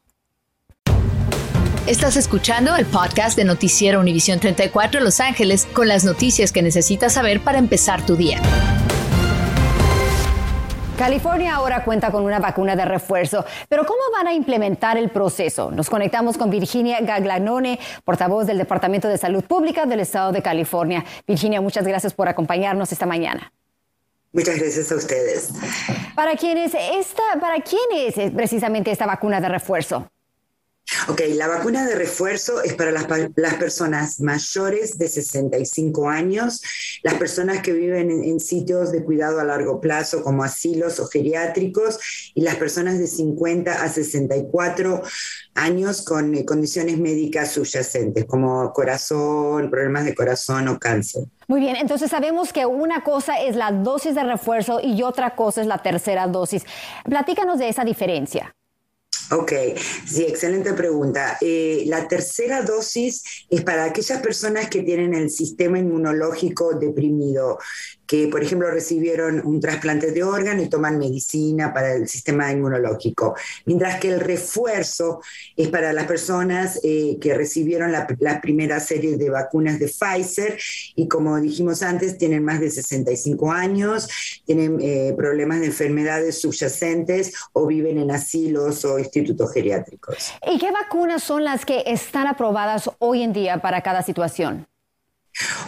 Estás 1.87 2.17
escuchando 2.17 2.75
el 2.75 2.85
podcast 2.85 3.37
de 3.37 3.45
Noticiero 3.45 4.01
Univisión 4.01 4.41
34 4.41 5.01
Los 5.01 5.21
Ángeles 5.21 5.69
con 5.73 5.87
las 5.87 6.03
noticias 6.03 6.51
que 6.51 6.61
necesitas 6.61 7.13
saber 7.13 7.41
para 7.41 7.59
empezar 7.59 8.05
tu 8.05 8.17
día. 8.17 8.43
California 10.99 11.55
ahora 11.55 11.85
cuenta 11.85 12.11
con 12.11 12.25
una 12.25 12.41
vacuna 12.41 12.75
de 12.75 12.85
refuerzo, 12.85 13.45
pero 13.69 13.87
¿cómo 13.87 14.01
van 14.13 14.27
a 14.27 14.33
implementar 14.33 14.97
el 14.97 15.11
proceso? 15.11 15.71
Nos 15.71 15.89
conectamos 15.89 16.37
con 16.37 16.51
Virginia 16.51 16.99
Gaglanone, 17.03 17.79
portavoz 18.03 18.49
del 18.49 18.59
Departamento 18.59 19.07
de 19.07 19.17
Salud 19.17 19.45
Pública 19.45 19.87
del 19.87 20.01
Estado 20.01 20.33
de 20.33 20.43
California. 20.43 21.05
Virginia, 21.25 21.61
muchas 21.61 21.87
gracias 21.87 22.13
por 22.15 22.29
acompañarnos 22.29 22.91
esta 22.91 23.07
mañana. 23.07 23.53
Muchas 24.33 24.59
gracias 24.59 24.91
a 24.91 24.97
ustedes. 24.97 25.51
¿Para 26.17 26.35
quién 26.35 26.59
es, 26.59 26.75
esta, 26.75 27.23
para 27.41 27.61
quién 27.61 27.81
es 27.95 28.33
precisamente 28.33 28.91
esta 28.91 29.07
vacuna 29.07 29.41
de 29.41 29.51
refuerzo? 29.51 30.11
Ok, 31.09 31.23
la 31.35 31.49
vacuna 31.49 31.87
de 31.87 31.95
refuerzo 31.95 32.63
es 32.63 32.75
para 32.75 32.91
las, 32.93 33.07
las, 33.37 33.55
personas 33.55 34.21
mayores 34.21 34.99
de 34.99 35.09
65 35.09 36.09
años, 36.09 36.61
las 37.03 37.15
personas 37.15 37.63
que 37.63 37.73
viven 37.73 38.11
en, 38.11 38.25
en, 38.25 38.41
sitios 38.41 38.93
de 38.93 39.05
cuidado 39.05 39.41
a 39.41 39.45
largo 39.45 39.81
plazo 39.81 40.23
como 40.23 40.45
asilos 40.45 41.01
o 41.01 41.07
geriátricos 41.07 41.99
y 42.35 42.43
las 42.43 42.57
personas 42.57 42.99
de 42.99 43.07
50 43.07 43.83
a 43.83 43.89
64 43.89 45.03
años 45.55 46.03
con 46.03 46.35
eh, 46.35 46.45
condiciones 46.45 46.99
médicas 46.99 47.53
subyacentes 47.53 48.25
como 48.27 48.73
corazón, 48.73 49.71
problemas 49.71 50.05
de 50.05 50.15
corazón 50.15 50.69
o 50.69 50.79
cáncer. 50.79 51.25
Muy 51.49 51.61
bien, 51.61 51.77
entonces 51.77 52.11
sabemos 52.11 52.53
que 52.53 52.67
una 52.67 53.03
cosa 53.03 53.41
es 53.41 53.57
la 53.57 53.71
dosis 53.71 54.15
de 54.15 54.25
refuerzo 54.25 54.81
y 54.83 55.03
otra 55.03 55.37
cosa 55.37 55.61
es 55.61 55.67
la 55.67 55.79
tercera 55.79 56.27
dosis. 56.27 56.65
Platícanos 57.05 57.59
de 57.59 57.69
esa 57.69 57.85
diferencia. 57.85 58.56
Ok, 59.31 59.53
sí, 60.07 60.23
excelente 60.23 60.73
pregunta. 60.73 61.37
Eh, 61.41 61.83
la 61.87 62.07
tercera 62.07 62.63
dosis 62.63 63.25
es 63.51 63.63
para 63.63 63.85
aquellas 63.85 64.21
personas 64.21 64.71
que 64.71 64.83
tienen 64.83 65.15
el 65.15 65.31
sistema 65.31 65.81
inmunológico 65.81 66.75
deprimido 66.75 67.59
que, 68.07 68.29
por 68.29 68.43
ejemplo, 68.43 68.71
recibieron 68.71 69.43
un 69.45 69.61
trasplante 69.61 70.13
de 70.13 70.23
órgano 70.23 70.63
y 70.63 70.69
toman 70.69 70.99
medicina 70.99 71.73
para 71.73 71.95
el 71.95 72.09
sistema 72.09 72.51
inmunológico, 72.53 73.35
mientras 73.65 74.01
que 74.01 74.09
el 74.09 74.21
refuerzo 74.21 75.21
es 75.57 75.69
para 75.69 75.93
las 75.93 76.07
personas 76.07 76.81
eh, 76.83 77.19
que 77.21 77.35
recibieron 77.35 77.93
la, 77.93 78.07
primera 78.41 78.81
serie 78.81 79.17
de 79.17 79.31
vacunas 79.31 79.79
de 79.79 79.89
Pfizer 79.89 80.59
y, 80.95 81.09
como 81.09 81.41
dijimos 81.41 81.83
antes, 81.83 82.19
tienen 82.19 82.45
más 82.45 82.61
de 82.61 82.71
65 82.71 83.51
años, 83.51 84.09
tienen 84.45 84.79
eh, 84.81 85.15
problemas 85.17 85.61
de 85.61 85.67
enfermedades 85.67 86.41
subyacentes 86.41 87.35
o 87.53 87.67
viven 87.67 87.99
en 87.99 88.11
asilos 88.11 88.85
o 88.85 88.99
institutos 88.99 89.53
geriátricos. 89.53 90.33
¿Y 90.47 90.59
qué 90.59 90.71
vacunas 90.71 91.23
son 91.23 91.45
las 91.45 91.65
que 91.65 91.83
están 91.87 92.27
aprobadas 92.27 92.91
hoy 92.99 93.23
en 93.23 93.33
día 93.33 93.61
para 93.61 93.83
cada 93.83 94.03
situación? 94.03 94.67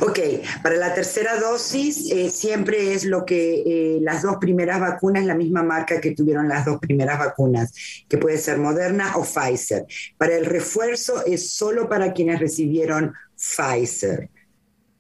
Ok, 0.00 0.18
para 0.62 0.76
la 0.76 0.94
tercera 0.94 1.38
dosis 1.38 2.10
eh, 2.10 2.30
siempre 2.30 2.94
es 2.94 3.04
lo 3.04 3.24
que 3.24 3.62
eh, 3.66 3.98
las 4.00 4.22
dos 4.22 4.36
primeras 4.36 4.80
vacunas, 4.80 5.24
la 5.24 5.34
misma 5.34 5.62
marca 5.62 6.00
que 6.00 6.12
tuvieron 6.12 6.48
las 6.48 6.64
dos 6.64 6.78
primeras 6.78 7.18
vacunas, 7.18 7.74
que 8.08 8.16
puede 8.16 8.38
ser 8.38 8.58
Moderna 8.58 9.16
o 9.16 9.24
Pfizer. 9.24 9.84
Para 10.16 10.36
el 10.36 10.46
refuerzo 10.46 11.24
es 11.26 11.50
solo 11.52 11.88
para 11.88 12.12
quienes 12.12 12.40
recibieron 12.40 13.12
Pfizer. 13.36 14.30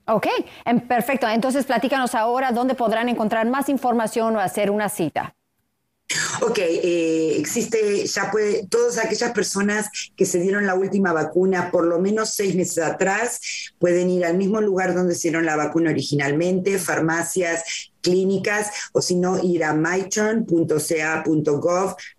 Ok, 0.06 0.26
perfecto. 0.88 1.28
Entonces 1.28 1.66
platícanos 1.66 2.14
ahora 2.14 2.50
dónde 2.52 2.74
podrán 2.74 3.08
encontrar 3.08 3.46
más 3.46 3.68
información 3.68 4.36
o 4.36 4.40
hacer 4.40 4.70
una 4.70 4.88
cita. 4.88 5.34
Ok, 6.40 6.58
eh, 6.58 7.36
existe, 7.38 8.06
ya 8.06 8.30
puede, 8.30 8.66
todas 8.66 8.96
aquellas 8.96 9.32
personas 9.32 9.88
que 10.16 10.24
se 10.24 10.40
dieron 10.40 10.64
la 10.64 10.74
última 10.74 11.12
vacuna 11.12 11.70
por 11.70 11.84
lo 11.84 11.98
menos 11.98 12.34
seis 12.34 12.54
meses 12.54 12.78
atrás 12.78 13.40
pueden 13.78 14.08
ir 14.08 14.24
al 14.24 14.38
mismo 14.38 14.62
lugar 14.62 14.94
donde 14.94 15.14
se 15.14 15.28
dieron 15.28 15.44
la 15.44 15.56
vacuna 15.56 15.90
originalmente, 15.90 16.78
farmacias, 16.78 17.90
clínicas 18.08 18.70
o 18.92 19.02
si 19.02 19.16
no 19.16 19.38
ir 19.42 19.62
a 19.64 19.74
myturn.ca.gov 19.74 21.26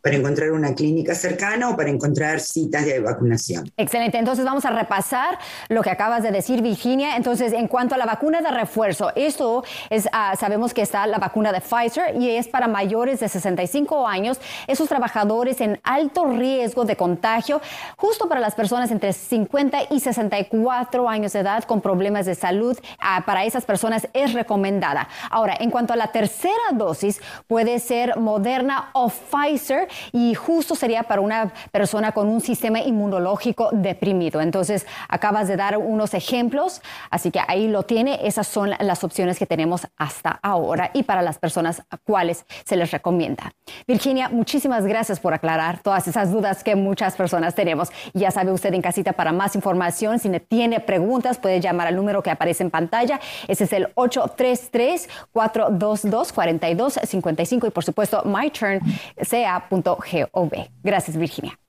para 0.01 0.15
encontrar 0.15 0.51
una 0.51 0.75
clínica 0.75 1.15
cercana 1.15 1.69
o 1.69 1.75
para 1.75 1.89
encontrar 1.89 2.39
citas 2.39 2.85
de 2.85 2.99
vacunación. 2.99 3.71
Excelente, 3.75 4.19
entonces 4.19 4.45
vamos 4.45 4.65
a 4.65 4.69
repasar 4.69 5.39
lo 5.67 5.81
que 5.81 5.89
acabas 5.89 6.21
de 6.21 6.31
decir 6.31 6.61
Virginia. 6.61 7.15
Entonces, 7.15 7.53
en 7.53 7.67
cuanto 7.67 7.95
a 7.95 7.97
la 7.97 8.05
vacuna 8.05 8.41
de 8.41 8.51
refuerzo, 8.51 9.11
esto 9.15 9.63
es, 9.89 10.07
ah, 10.11 10.35
sabemos 10.39 10.75
que 10.75 10.83
está 10.83 11.07
la 11.07 11.17
vacuna 11.17 11.51
de 11.51 11.61
Pfizer 11.61 12.15
y 12.19 12.29
es 12.29 12.47
para 12.47 12.67
mayores 12.67 13.19
de 13.19 13.29
65 13.29 14.07
años, 14.07 14.39
esos 14.67 14.87
trabajadores 14.87 15.59
en 15.61 15.79
alto 15.83 16.25
riesgo 16.25 16.85
de 16.85 16.95
contagio, 16.95 17.61
justo 17.97 18.29
para 18.29 18.39
las 18.39 18.53
personas 18.53 18.91
entre 18.91 19.13
50 19.13 19.79
y 19.89 19.99
64 19.99 21.09
años 21.09 21.33
de 21.33 21.39
edad 21.39 21.63
con 21.63 21.81
problemas 21.81 22.27
de 22.27 22.35
salud, 22.35 22.77
ah, 22.99 23.23
para 23.25 23.45
esas 23.45 23.65
personas 23.65 24.07
es 24.13 24.33
recomendada. 24.33 25.07
Ahora, 25.31 25.55
en 25.59 25.71
cuanto 25.71 25.78
a 25.87 25.95
la 25.95 26.11
tercera 26.11 26.53
dosis, 26.73 27.21
puede 27.47 27.79
ser 27.79 28.17
Moderna 28.17 28.89
o 28.93 29.09
Pfizer 29.09 29.87
y 30.11 30.33
justo 30.33 30.75
sería 30.75 31.03
para 31.03 31.21
una 31.21 31.53
persona 31.71 32.11
con 32.11 32.27
un 32.27 32.41
sistema 32.41 32.79
inmunológico 32.79 33.69
deprimido. 33.71 34.41
Entonces, 34.41 34.85
acabas 35.07 35.47
de 35.47 35.55
dar 35.55 35.77
unos 35.77 36.13
ejemplos, 36.13 36.81
así 37.09 37.31
que 37.31 37.41
ahí 37.47 37.67
lo 37.67 37.83
tiene. 37.83 38.19
Esas 38.23 38.47
son 38.47 38.71
las 38.79 39.03
opciones 39.03 39.39
que 39.39 39.45
tenemos 39.45 39.87
hasta 39.97 40.39
ahora 40.41 40.91
y 40.93 41.03
para 41.03 41.21
las 41.21 41.37
personas 41.39 41.81
a 41.89 41.97
cuales 41.97 42.45
se 42.65 42.75
les 42.75 42.91
recomienda. 42.91 43.53
Virginia, 43.87 44.29
muchísimas 44.29 44.85
gracias 44.85 45.19
por 45.19 45.33
aclarar 45.33 45.79
todas 45.81 46.07
esas 46.07 46.31
dudas 46.31 46.63
que 46.63 46.75
muchas 46.75 47.15
personas 47.15 47.55
tenemos. 47.55 47.89
Ya 48.13 48.31
sabe 48.31 48.51
usted 48.51 48.73
en 48.73 48.81
casita 48.81 49.13
para 49.13 49.31
más 49.31 49.55
información, 49.55 50.19
si 50.19 50.29
tiene 50.39 50.79
preguntas, 50.79 51.37
puede 51.37 51.61
llamar 51.61 51.87
al 51.87 51.95
número 51.95 52.21
que 52.21 52.31
aparece 52.31 52.63
en 52.63 52.69
pantalla. 52.69 53.19
Ese 53.47 53.63
es 53.63 53.73
el 53.73 53.89
833 53.95 55.09
4 55.31 55.58
422-4255 55.67 57.67
y 57.67 57.71
por 57.71 57.83
supuesto 57.83 58.23
myturnca.gov. 58.23 60.51
Gracias, 60.83 61.17
Virginia. 61.17 61.59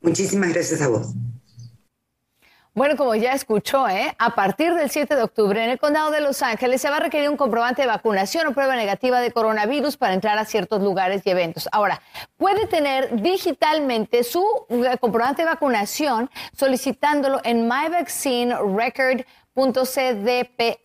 Muchísimas 0.00 0.52
gracias 0.52 0.82
a 0.82 0.88
vos. 0.88 1.14
Bueno, 2.78 2.96
como 2.96 3.16
ya 3.16 3.32
escuchó, 3.32 3.88
¿eh? 3.88 4.14
a 4.18 4.36
partir 4.36 4.72
del 4.72 4.88
7 4.88 5.16
de 5.16 5.22
octubre 5.22 5.64
en 5.64 5.70
el 5.70 5.80
condado 5.80 6.12
de 6.12 6.20
Los 6.20 6.42
Ángeles 6.42 6.80
se 6.80 6.88
va 6.88 6.98
a 6.98 7.00
requerir 7.00 7.28
un 7.28 7.36
comprobante 7.36 7.82
de 7.82 7.88
vacunación 7.88 8.46
o 8.46 8.52
prueba 8.52 8.76
negativa 8.76 9.20
de 9.20 9.32
coronavirus 9.32 9.96
para 9.96 10.14
entrar 10.14 10.38
a 10.38 10.44
ciertos 10.44 10.80
lugares 10.80 11.22
y 11.24 11.30
eventos. 11.30 11.68
Ahora, 11.72 12.00
puede 12.36 12.68
tener 12.68 13.20
digitalmente 13.20 14.22
su 14.22 14.44
eh, 14.68 14.96
comprobante 15.00 15.42
de 15.42 15.48
vacunación 15.48 16.30
solicitándolo 16.56 17.40
en 17.42 17.62
My 17.62 17.88
Vaccine 17.90 18.54
Record 18.54 19.22
.cdph.k.ca.gov. 19.58 20.78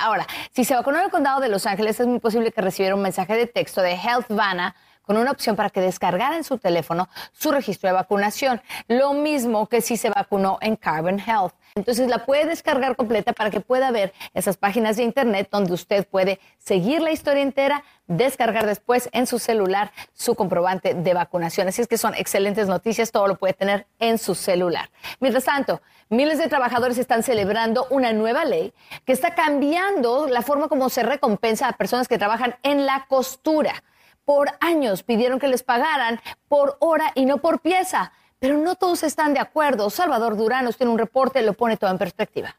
Ahora, 0.00 0.26
si 0.52 0.64
se 0.64 0.74
vacunó 0.74 0.98
en 0.98 1.04
el 1.04 1.10
condado 1.10 1.40
de 1.40 1.48
Los 1.48 1.66
Ángeles, 1.66 2.00
es 2.00 2.06
muy 2.06 2.20
posible 2.20 2.52
que 2.52 2.60
recibiera 2.60 2.94
un 2.94 3.02
mensaje 3.02 3.34
de 3.34 3.46
texto 3.46 3.82
de 3.82 3.94
Healthvana 3.94 4.74
con 5.06 5.16
una 5.16 5.30
opción 5.30 5.56
para 5.56 5.70
que 5.70 5.80
descargara 5.80 6.36
en 6.36 6.44
su 6.44 6.58
teléfono 6.58 7.08
su 7.32 7.52
registro 7.52 7.88
de 7.88 7.94
vacunación. 7.94 8.60
Lo 8.88 9.14
mismo 9.14 9.68
que 9.68 9.80
si 9.80 9.96
se 9.96 10.10
vacunó 10.10 10.58
en 10.60 10.76
Carbon 10.76 11.20
Health. 11.20 11.54
Entonces 11.76 12.08
la 12.08 12.24
puede 12.24 12.46
descargar 12.46 12.96
completa 12.96 13.32
para 13.32 13.50
que 13.50 13.60
pueda 13.60 13.90
ver 13.90 14.12
esas 14.34 14.56
páginas 14.56 14.96
de 14.96 15.04
internet 15.04 15.48
donde 15.50 15.74
usted 15.74 16.06
puede 16.06 16.40
seguir 16.58 17.02
la 17.02 17.12
historia 17.12 17.42
entera, 17.42 17.84
descargar 18.06 18.66
después 18.66 19.10
en 19.12 19.26
su 19.26 19.38
celular 19.38 19.92
su 20.14 20.34
comprobante 20.34 20.94
de 20.94 21.14
vacunación. 21.14 21.68
Así 21.68 21.82
es 21.82 21.88
que 21.88 21.98
son 21.98 22.14
excelentes 22.14 22.66
noticias, 22.66 23.12
todo 23.12 23.28
lo 23.28 23.36
puede 23.36 23.52
tener 23.52 23.86
en 23.98 24.18
su 24.18 24.34
celular. 24.34 24.88
Mientras 25.20 25.44
tanto, 25.44 25.82
miles 26.08 26.38
de 26.38 26.48
trabajadores 26.48 26.96
están 26.96 27.22
celebrando 27.22 27.86
una 27.90 28.12
nueva 28.14 28.44
ley 28.44 28.72
que 29.04 29.12
está 29.12 29.34
cambiando 29.34 30.26
la 30.28 30.42
forma 30.42 30.68
como 30.68 30.88
se 30.88 31.02
recompensa 31.02 31.68
a 31.68 31.72
personas 31.72 32.08
que 32.08 32.18
trabajan 32.18 32.56
en 32.62 32.86
la 32.86 33.04
costura 33.06 33.82
por 34.26 34.50
años 34.60 35.02
pidieron 35.02 35.38
que 35.38 35.48
les 35.48 35.62
pagaran 35.62 36.20
por 36.48 36.76
hora 36.80 37.12
y 37.14 37.24
no 37.24 37.38
por 37.38 37.60
pieza, 37.60 38.12
pero 38.38 38.58
no 38.58 38.74
todos 38.74 39.02
están 39.04 39.32
de 39.32 39.40
acuerdo. 39.40 39.88
Salvador 39.88 40.36
Durán 40.36 40.66
nos 40.66 40.76
tiene 40.76 40.92
un 40.92 40.98
reporte, 40.98 41.40
lo 41.40 41.54
pone 41.54 41.78
todo 41.78 41.90
en 41.90 41.96
perspectiva. 41.96 42.56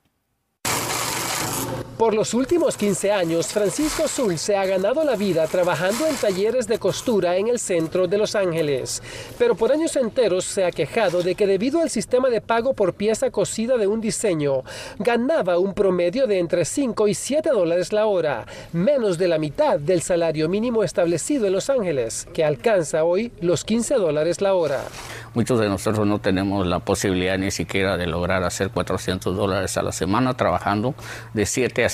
Por 1.97 2.13
los 2.13 2.35
últimos 2.35 2.77
15 2.77 3.11
años, 3.11 3.47
Francisco 3.47 4.07
Zul 4.07 4.37
se 4.37 4.55
ha 4.55 4.67
ganado 4.67 5.03
la 5.03 5.15
vida 5.15 5.47
trabajando 5.47 6.05
en 6.05 6.15
talleres 6.15 6.67
de 6.67 6.77
costura 6.77 7.37
en 7.37 7.47
el 7.47 7.57
centro 7.57 8.07
de 8.07 8.19
Los 8.19 8.35
Ángeles. 8.35 9.01
Pero 9.39 9.55
por 9.55 9.71
años 9.71 9.95
enteros 9.95 10.45
se 10.45 10.63
ha 10.63 10.71
quejado 10.71 11.23
de 11.23 11.33
que 11.33 11.47
debido 11.47 11.81
al 11.81 11.89
sistema 11.89 12.29
de 12.29 12.39
pago 12.39 12.75
por 12.75 12.93
pieza 12.93 13.31
cosida 13.31 13.77
de 13.77 13.87
un 13.87 13.99
diseño, 13.99 14.61
ganaba 14.99 15.57
un 15.57 15.73
promedio 15.73 16.27
de 16.27 16.37
entre 16.37 16.65
5 16.65 17.07
y 17.07 17.15
7 17.15 17.49
dólares 17.49 17.91
la 17.91 18.05
hora, 18.05 18.45
menos 18.73 19.17
de 19.17 19.27
la 19.27 19.39
mitad 19.39 19.79
del 19.79 20.03
salario 20.03 20.47
mínimo 20.49 20.83
establecido 20.83 21.47
en 21.47 21.53
Los 21.53 21.71
Ángeles, 21.71 22.27
que 22.31 22.45
alcanza 22.45 23.05
hoy 23.05 23.31
los 23.41 23.65
15 23.65 23.95
dólares 23.95 24.39
la 24.39 24.53
hora. 24.53 24.83
Muchos 25.33 25.59
de 25.59 25.67
nosotros 25.67 26.05
no 26.07 26.19
tenemos 26.19 26.65
la 26.65 26.79
posibilidad 26.79 27.37
ni 27.37 27.51
siquiera 27.51 27.97
de 27.97 28.07
lograr 28.07 28.43
hacer 28.43 28.69
400 28.69 29.35
dólares 29.35 29.77
a 29.77 29.83
la 29.83 29.91
semana 29.91 30.35
trabajando 30.35 30.95
de 31.33 31.45
7 31.45 31.85
a 31.85 31.86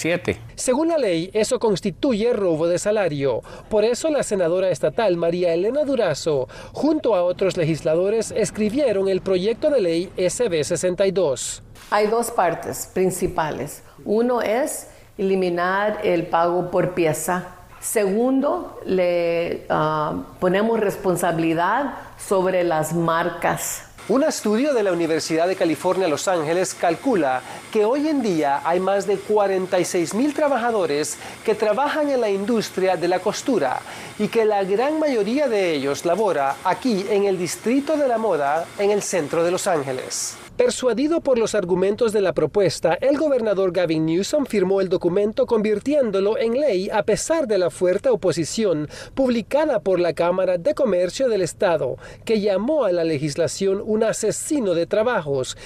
según 0.56 0.88
la 0.90 0.98
ley, 0.98 1.30
eso 1.34 1.60
constituye 1.60 2.34
robo 2.34 2.68
de 2.68 2.80
salario. 2.80 3.42
Por 3.70 3.84
eso 3.84 4.10
la 4.10 4.24
senadora 4.24 4.70
estatal 4.70 5.18
María 5.18 5.54
Elena 5.54 5.84
Durazo, 5.84 6.48
junto 6.72 7.16
a 7.16 7.24
otros 7.24 7.58
legisladores, 7.58 8.32
escribieron 8.32 9.08
el 9.08 9.22
proyecto 9.22 9.70
de 9.70 9.82
ley 9.82 10.12
SB 10.18 10.64
62. 10.64 11.64
Hay 11.92 12.08
dos 12.08 12.32
partes 12.32 12.90
principales. 12.94 13.84
Uno 14.06 14.42
es 14.42 14.88
eliminar 15.18 16.00
el 16.04 16.28
pago 16.28 16.72
por 16.72 16.94
pieza. 16.94 17.56
Segundo, 17.80 18.80
le 18.86 19.66
ah, 19.70 20.24
ponemos 20.40 20.80
responsabilidad 20.80 21.96
sobre 22.18 22.64
las 22.64 22.94
marcas 22.94 23.93
Un 24.10 24.22
estudio 24.22 24.74
de 24.74 24.84
la 24.84 24.92
Universidad 24.92 25.48
de 25.48 25.56
California 25.56 26.10
Los 26.10 26.28
Ángeles 26.28 26.74
calcula 26.74 27.42
que 27.72 27.86
hoy 27.86 28.10
en 28.10 28.22
día 28.22 28.60
hay 28.66 28.82
más 28.82 29.08
de 29.08 29.16
46 29.16 30.14
mil 30.14 30.34
trabajadores 30.34 31.18
que 31.46 31.56
trabajan 31.56 32.10
en 32.10 32.20
la 32.20 32.30
industria 32.30 32.98
de 32.98 33.08
la 33.08 33.20
costura 33.20 33.80
y 34.20 34.28
que 34.28 34.44
la 34.44 34.66
gran 34.66 35.00
mayoría 35.00 35.48
de 35.48 35.74
ellos 35.74 36.04
labora 36.04 36.58
aquí 36.66 37.06
en 37.10 37.24
el 37.24 37.38
Distrito 37.38 37.96
de 37.96 38.10
la 38.10 38.18
Moda 38.18 38.66
en 38.78 38.92
el 38.92 39.02
centro 39.02 39.42
de 39.42 39.52
Los 39.52 39.68
Ángeles. 39.68 40.36
Persuadido 40.58 41.20
por 41.22 41.40
los 41.40 41.56
argumentos 41.56 42.14
de 42.14 42.22
la 42.22 42.34
propuesta, 42.34 42.96
el 43.02 43.18
gobernador 43.18 43.72
Gavin 43.72 44.06
Newsom 44.06 44.46
firmó 44.46 44.82
el 44.82 44.90
documento 44.90 45.48
convirtiéndolo 45.48 46.38
en 46.38 46.60
ley 46.60 46.92
a 46.92 47.02
pesar 47.02 47.48
de 47.48 47.58
la 47.58 47.72
fuerte 47.72 48.10
oposición 48.10 48.88
publicada 49.16 49.80
por 49.80 50.00
la 50.00 50.14
Cámara 50.14 50.60
de 50.60 50.76
Comercio 50.76 51.28
del 51.28 51.42
Estado, 51.42 51.98
que 52.24 52.40
llamó 52.40 52.84
a 52.84 52.92
la 52.92 53.04
legislación 53.04 53.82
un 53.84 54.04
asesino 54.04 54.76
de 54.76 54.86
trabajos. 54.86 55.58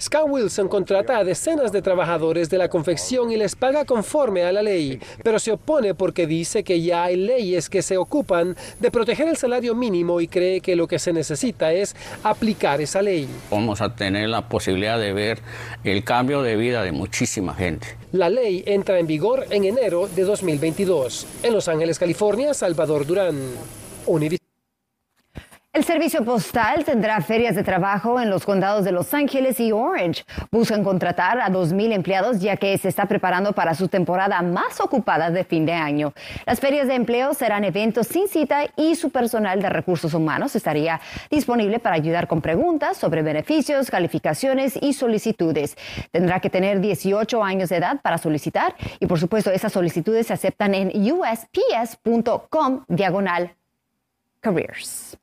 Scott 0.00 0.28
Wilson 0.28 0.68
contrata 0.68 1.18
a 1.18 1.24
decenas 1.24 1.72
de 1.72 1.82
trabajadores 1.82 2.48
de 2.50 2.58
la 2.58 2.68
confección 2.68 3.32
y 3.32 3.36
les 3.36 3.56
paga 3.56 3.84
conforme 3.84 4.44
a 4.44 4.52
la 4.52 4.62
ley, 4.62 5.00
pero 5.24 5.40
se 5.40 5.50
opone 5.50 5.94
porque 5.94 6.28
dice 6.28 6.62
que 6.62 6.80
ya 6.80 7.02
hay 7.02 7.16
leyes 7.16 7.68
que 7.68 7.82
se 7.82 7.96
ocupan 7.96 8.56
de 8.78 8.92
proteger 8.92 9.26
el 9.26 9.36
salario 9.36 9.74
mínimo 9.74 10.20
y 10.20 10.28
cree 10.28 10.60
que 10.60 10.76
lo 10.76 10.86
que 10.86 11.00
se 11.00 11.12
necesita 11.12 11.72
es 11.72 11.96
aplicar 12.22 12.80
esa 12.80 13.02
ley 13.02 13.28
vamos 13.64 13.80
a 13.80 13.96
tener 13.96 14.28
la 14.28 14.46
posibilidad 14.46 14.98
de 14.98 15.14
ver 15.14 15.38
el 15.84 16.04
cambio 16.04 16.42
de 16.42 16.54
vida 16.54 16.82
de 16.82 16.92
muchísima 16.92 17.54
gente. 17.54 17.96
La 18.12 18.28
ley 18.28 18.62
entra 18.66 18.98
en 18.98 19.06
vigor 19.06 19.46
en 19.48 19.64
enero 19.64 20.06
de 20.06 20.22
2022. 20.22 21.26
En 21.42 21.54
Los 21.54 21.66
Ángeles, 21.68 21.98
California, 21.98 22.52
Salvador 22.52 23.06
Durán. 23.06 23.36
El 25.74 25.82
servicio 25.82 26.24
postal 26.24 26.84
tendrá 26.84 27.20
ferias 27.20 27.56
de 27.56 27.64
trabajo 27.64 28.20
en 28.20 28.30
los 28.30 28.44
condados 28.44 28.84
de 28.84 28.92
Los 28.92 29.12
Ángeles 29.12 29.58
y 29.58 29.72
Orange. 29.72 30.24
Buscan 30.52 30.84
contratar 30.84 31.40
a 31.40 31.50
2.000 31.50 31.92
empleados 31.92 32.38
ya 32.38 32.56
que 32.56 32.78
se 32.78 32.88
está 32.88 33.06
preparando 33.06 33.54
para 33.54 33.74
su 33.74 33.88
temporada 33.88 34.40
más 34.40 34.80
ocupada 34.80 35.32
de 35.32 35.42
fin 35.42 35.66
de 35.66 35.72
año. 35.72 36.12
Las 36.46 36.60
ferias 36.60 36.86
de 36.86 36.94
empleo 36.94 37.34
serán 37.34 37.64
eventos 37.64 38.06
sin 38.06 38.28
cita 38.28 38.66
y 38.76 38.94
su 38.94 39.10
personal 39.10 39.60
de 39.60 39.68
recursos 39.68 40.14
humanos 40.14 40.54
estaría 40.54 41.00
disponible 41.28 41.80
para 41.80 41.96
ayudar 41.96 42.28
con 42.28 42.40
preguntas 42.40 42.96
sobre 42.96 43.22
beneficios, 43.22 43.90
calificaciones 43.90 44.78
y 44.80 44.92
solicitudes. 44.92 45.76
Tendrá 46.12 46.38
que 46.38 46.50
tener 46.50 46.78
18 46.78 47.42
años 47.42 47.70
de 47.70 47.78
edad 47.78 48.00
para 48.00 48.18
solicitar 48.18 48.76
y 49.00 49.06
por 49.06 49.18
supuesto 49.18 49.50
esas 49.50 49.72
solicitudes 49.72 50.28
se 50.28 50.34
aceptan 50.34 50.72
en 50.72 50.92
usps.com 51.12 52.84
diagonal 52.86 53.56
careers. 54.40 55.18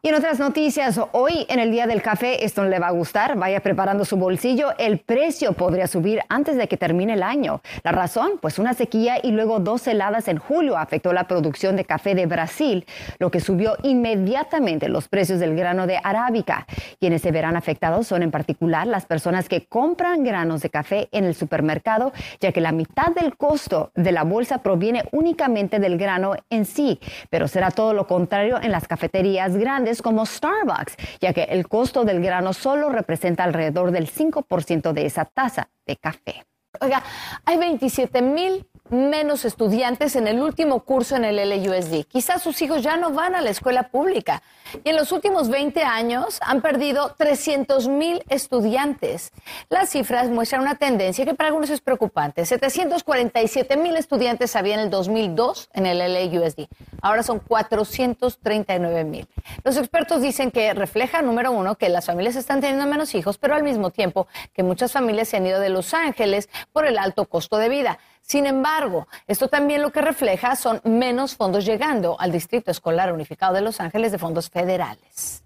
Y 0.00 0.10
en 0.10 0.14
otras 0.14 0.38
noticias, 0.38 1.00
hoy 1.10 1.44
en 1.48 1.58
el 1.58 1.72
Día 1.72 1.88
del 1.88 2.02
Café, 2.02 2.44
esto 2.44 2.62
le 2.62 2.78
va 2.78 2.86
a 2.86 2.92
gustar, 2.92 3.36
vaya 3.36 3.58
preparando 3.58 4.04
su 4.04 4.16
bolsillo, 4.16 4.68
el 4.78 5.00
precio 5.00 5.54
podría 5.54 5.88
subir 5.88 6.20
antes 6.28 6.56
de 6.56 6.68
que 6.68 6.76
termine 6.76 7.14
el 7.14 7.24
año. 7.24 7.62
La 7.82 7.90
razón, 7.90 8.38
pues 8.40 8.60
una 8.60 8.74
sequía 8.74 9.16
y 9.20 9.32
luego 9.32 9.58
dos 9.58 9.88
heladas 9.88 10.28
en 10.28 10.38
julio 10.38 10.76
afectó 10.76 11.12
la 11.12 11.26
producción 11.26 11.74
de 11.74 11.84
café 11.84 12.14
de 12.14 12.26
Brasil, 12.26 12.86
lo 13.18 13.32
que 13.32 13.40
subió 13.40 13.76
inmediatamente 13.82 14.88
los 14.88 15.08
precios 15.08 15.40
del 15.40 15.56
grano 15.56 15.88
de 15.88 15.98
arábica. 16.00 16.68
Quienes 17.00 17.22
se 17.22 17.32
verán 17.32 17.56
afectados 17.56 18.06
son 18.06 18.22
en 18.22 18.30
particular 18.30 18.86
las 18.86 19.04
personas 19.04 19.48
que 19.48 19.66
compran 19.66 20.22
granos 20.22 20.62
de 20.62 20.70
café 20.70 21.08
en 21.10 21.24
el 21.24 21.34
supermercado, 21.34 22.12
ya 22.38 22.52
que 22.52 22.60
la 22.60 22.70
mitad 22.70 23.08
del 23.08 23.36
costo 23.36 23.90
de 23.96 24.12
la 24.12 24.22
bolsa 24.22 24.58
proviene 24.58 25.02
únicamente 25.10 25.80
del 25.80 25.98
grano 25.98 26.34
en 26.50 26.66
sí, 26.66 27.00
pero 27.30 27.48
será 27.48 27.72
todo 27.72 27.94
lo 27.94 28.06
contrario 28.06 28.60
en 28.62 28.70
las 28.70 28.86
cafeterías 28.86 29.56
grandes 29.56 29.87
como 30.02 30.26
Starbucks, 30.26 30.96
ya 31.20 31.32
que 31.32 31.44
el 31.44 31.66
costo 31.68 32.04
del 32.04 32.20
grano 32.20 32.52
solo 32.52 32.90
representa 32.90 33.44
alrededor 33.44 33.90
del 33.90 34.10
5% 34.10 34.92
de 34.92 35.06
esa 35.06 35.24
taza 35.24 35.70
de 35.86 35.96
café. 35.96 36.44
Oiga, 36.80 37.02
hay 37.44 37.56
27 37.56 38.22
mil 38.22 38.66
menos 38.90 39.44
estudiantes 39.44 40.16
en 40.16 40.26
el 40.26 40.40
último 40.40 40.80
curso 40.80 41.16
en 41.16 41.24
el 41.24 41.36
LUSD. 41.36 42.04
Quizás 42.04 42.42
sus 42.42 42.60
hijos 42.62 42.82
ya 42.82 42.96
no 42.96 43.10
van 43.10 43.34
a 43.34 43.40
la 43.40 43.50
escuela 43.50 43.88
pública. 43.88 44.42
Y 44.84 44.90
en 44.90 44.96
los 44.96 45.12
últimos 45.12 45.48
20 45.48 45.82
años 45.82 46.38
han 46.42 46.60
perdido 46.60 47.14
300 47.16 47.88
mil 47.88 48.22
estudiantes. 48.28 49.32
Las 49.70 49.90
cifras 49.90 50.28
muestran 50.28 50.60
una 50.62 50.74
tendencia 50.74 51.24
que 51.24 51.34
para 51.34 51.48
algunos 51.48 51.70
es 51.70 51.80
preocupante. 51.80 52.44
747 52.44 53.76
mil 53.76 53.96
estudiantes 53.96 54.54
había 54.56 54.74
en 54.74 54.80
el 54.80 54.90
2002 54.90 55.70
en 55.72 55.86
el 55.86 56.30
LUSD. 56.30 56.66
Ahora 57.00 57.22
son 57.22 57.38
439 57.38 59.04
mil. 59.04 59.28
Los 59.64 59.76
expertos 59.76 60.20
dicen 60.22 60.50
que 60.50 60.74
refleja, 60.74 61.22
número 61.22 61.52
uno, 61.52 61.76
que 61.76 61.88
las 61.88 62.06
familias 62.06 62.36
están 62.36 62.60
teniendo 62.60 62.86
menos 62.86 63.14
hijos, 63.14 63.38
pero 63.38 63.54
al 63.54 63.62
mismo 63.62 63.90
tiempo 63.90 64.26
que 64.52 64.62
muchas 64.62 64.92
familias 64.92 65.28
se 65.28 65.36
han 65.36 65.46
ido 65.46 65.60
de 65.60 65.70
Los 65.70 65.94
Ángeles 65.94 66.48
por 66.72 66.86
el 66.86 66.98
alto 66.98 67.26
costo 67.26 67.56
de 67.58 67.68
vida. 67.68 67.98
Sin 68.30 68.44
embargo, 68.44 69.08
esto 69.26 69.48
también 69.48 69.80
lo 69.80 69.90
que 69.90 70.02
refleja 70.02 70.54
son 70.54 70.82
menos 70.84 71.34
fondos 71.34 71.64
llegando 71.64 72.14
al 72.20 72.30
Distrito 72.30 72.70
Escolar 72.70 73.10
Unificado 73.10 73.54
de 73.54 73.62
Los 73.62 73.80
Ángeles 73.80 74.12
de 74.12 74.18
fondos 74.18 74.50
federales. 74.50 75.42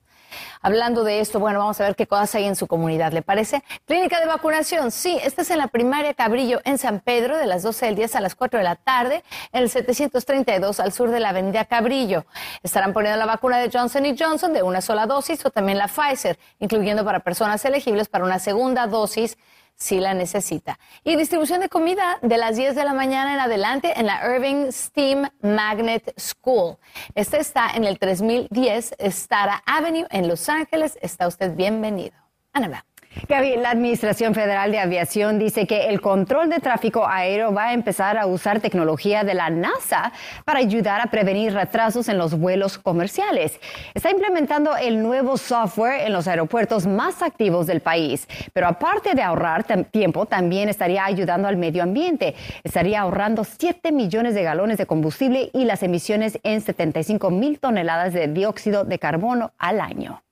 Hablando 0.61 1.05
de 1.05 1.21
esto, 1.21 1.39
bueno, 1.39 1.61
vamos 1.61 1.81
a 1.81 1.85
ver 1.85 1.95
qué 1.95 2.09
cosas 2.09 2.35
hay 2.35 2.45
en 2.45 2.57
su 2.57 2.67
comunidad, 2.67 3.13
¿le 3.13 3.23
parece? 3.23 3.63
Clínica 3.87 4.19
de 4.19 4.27
vacunación, 4.27 4.91
sí, 4.91 5.17
esta 5.23 5.43
es 5.43 5.51
en 5.51 5.59
la 5.59 5.69
primaria 5.69 6.13
Cabrillo 6.15 6.61
en 6.65 6.77
San 6.77 6.99
Pedro, 6.99 7.37
de 7.37 7.47
las 7.47 7.63
12 7.63 7.87
del 7.87 7.95
10 7.95 8.17
a 8.17 8.21
las 8.21 8.35
4 8.35 8.59
de 8.59 8.65
la 8.65 8.75
tarde, 8.75 9.23
en 9.53 9.63
el 9.63 9.71
732 9.71 10.81
al 10.81 10.93
sur 10.93 11.11
de 11.11 11.21
la 11.21 11.29
avenida 11.29 11.65
Cabrillo. 11.67 12.27
Estarán 12.65 12.93
poniendo 12.93 13.17
la 13.17 13.27
vacuna 13.27 13.59
de 13.59 13.71
Johnson 13.73 14.17
Johnson 14.19 14.53
de 14.53 14.65
una 14.65 14.81
sola 14.81 15.07
dosis 15.07 15.47
o 15.47 15.51
también 15.51 15.79
la 15.79 15.87
Pfizer, 15.87 16.37
incluyendo 16.59 17.05
para 17.05 17.21
personas 17.21 17.65
elegibles 17.65 18.09
para 18.09 18.25
una 18.25 18.41
segunda 18.41 18.89
dosis 18.89 19.39
si 19.75 20.01
la 20.01 20.15
necesita. 20.15 20.79
Y 21.05 21.17
distribución 21.17 21.61
de 21.61 21.69
comida 21.69 22.19
de 22.23 22.39
las 22.39 22.57
10 22.57 22.75
de 22.75 22.85
la 22.85 22.95
mañana 22.95 23.35
en 23.35 23.41
adelante 23.41 23.99
en 23.99 24.07
la 24.07 24.21
Irving 24.25 24.71
Steam 24.71 25.29
Magnet 25.41 26.15
School. 26.19 26.77
Este 27.15 27.39
está 27.39 27.71
en 27.75 27.85
el 27.85 27.99
3010 27.99 28.95
Stara 28.99 29.63
Avenue 29.67 30.07
en 30.11 30.29
Los 30.29 30.49
Ángeles. 30.49 30.99
Está 31.03 31.27
usted 31.27 31.55
bienvenido. 31.55 32.17
Ana 32.53 32.85
Gaby, 33.29 33.57
la 33.57 33.71
Administración 33.71 34.35
Federal 34.35 34.73
de 34.73 34.79
Aviación 34.79 35.39
dice 35.39 35.67
que 35.67 35.89
el 35.89 36.01
control 36.01 36.49
de 36.51 36.61
tráfico 36.61 37.07
aéreo 37.07 37.53
va 37.53 37.69
a 37.69 37.73
empezar 37.73 38.17
a 38.19 38.27
usar 38.27 38.61
tecnología 38.61 39.23
de 39.23 39.35
la 39.35 39.49
NASA 39.49 40.13
para 40.45 40.59
ayudar 40.59 41.01
a 41.01 41.07
prevenir 41.07 41.53
retrasos 41.53 42.09
en 42.09 42.19
los 42.19 42.39
vuelos 42.39 42.79
comerciales. 42.79 43.61
Está 43.95 44.11
implementando 44.11 44.77
el 44.77 45.03
nuevo 45.03 45.37
software 45.37 46.07
en 46.07 46.13
los 46.13 46.27
aeropuertos 46.27 46.87
más 46.87 47.23
activos 47.23 47.67
del 47.67 47.81
país, 47.81 48.27
pero 48.53 48.67
aparte 48.67 49.15
de 49.15 49.23
ahorrar 49.23 49.65
tiempo, 49.91 50.27
también 50.27 50.69
estaría 50.69 51.05
ayudando 51.05 51.49
al 51.49 51.57
medio 51.57 51.83
ambiente. 51.83 52.35
Estaría 52.65 53.03
ahorrando 53.03 53.45
7 53.45 53.93
millones 53.93 54.35
de 54.35 54.43
galones 54.43 54.79
de 54.79 54.87
combustible 54.87 55.51
y 55.53 55.65
las 55.65 55.83
emisiones 55.83 56.39
en 56.43 56.61
75 56.61 57.31
mil 57.31 57.61
toneladas 57.61 58.15
de 58.15 58.29
dióxido 58.29 58.85
de 58.85 58.99
carbono 58.99 59.53
al 59.59 59.81
año. 59.81 60.23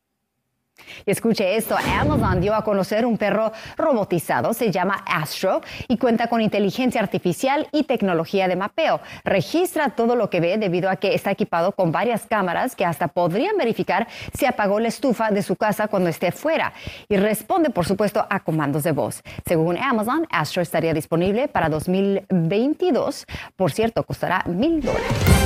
Y 1.07 1.11
escuche 1.11 1.57
esto, 1.57 1.77
Amazon 1.77 2.41
dio 2.41 2.55
a 2.55 2.65
conocer 2.65 3.07
un 3.07 3.17
perro 3.17 3.53
robotizado, 3.77 4.53
se 4.53 4.71
llama 4.71 5.03
Astro 5.07 5.61
y 5.89 5.97
cuenta 5.97 6.29
con 6.29 6.41
inteligencia 6.41 7.01
artificial 7.01 7.69
y 7.73 7.85
tecnología 7.85 8.49
de 8.49 8.57
mapeo. 8.57 9.01
Registra 9.25 9.91
todo 9.91 10.17
lo 10.17 10.31
que 10.31 10.41
ve 10.41 10.59
debido 10.59 10.91
a 10.91 10.97
que 10.97 11.15
está 11.15 11.31
equipado 11.31 11.73
con 11.73 11.93
varias 11.93 12.27
cámaras 12.27 12.77
que 12.77 12.85
hasta 12.85 13.09
podrían 13.09 13.57
verificar 13.57 14.09
si 14.35 14.47
apagó 14.47 14.81
la 14.81 14.89
estufa 14.89 15.31
de 15.31 15.43
su 15.43 15.57
casa 15.57 15.89
cuando 15.89 16.11
esté 16.11 16.33
fuera. 16.33 16.73
Y 17.09 17.17
responde, 17.17 17.71
por 17.71 17.87
supuesto, 17.87 18.27
a 18.29 18.41
comandos 18.41 18.83
de 18.83 18.93
voz. 18.93 19.23
Según 19.47 19.79
Amazon, 19.79 20.27
Astro 20.31 20.63
estaría 20.63 20.95
disponible 20.95 21.49
para 21.49 21.69
2022. 21.69 23.27
Por 23.57 23.73
cierto, 23.73 24.03
costará 24.05 24.45
mil 24.47 24.81
dólares. 24.81 25.40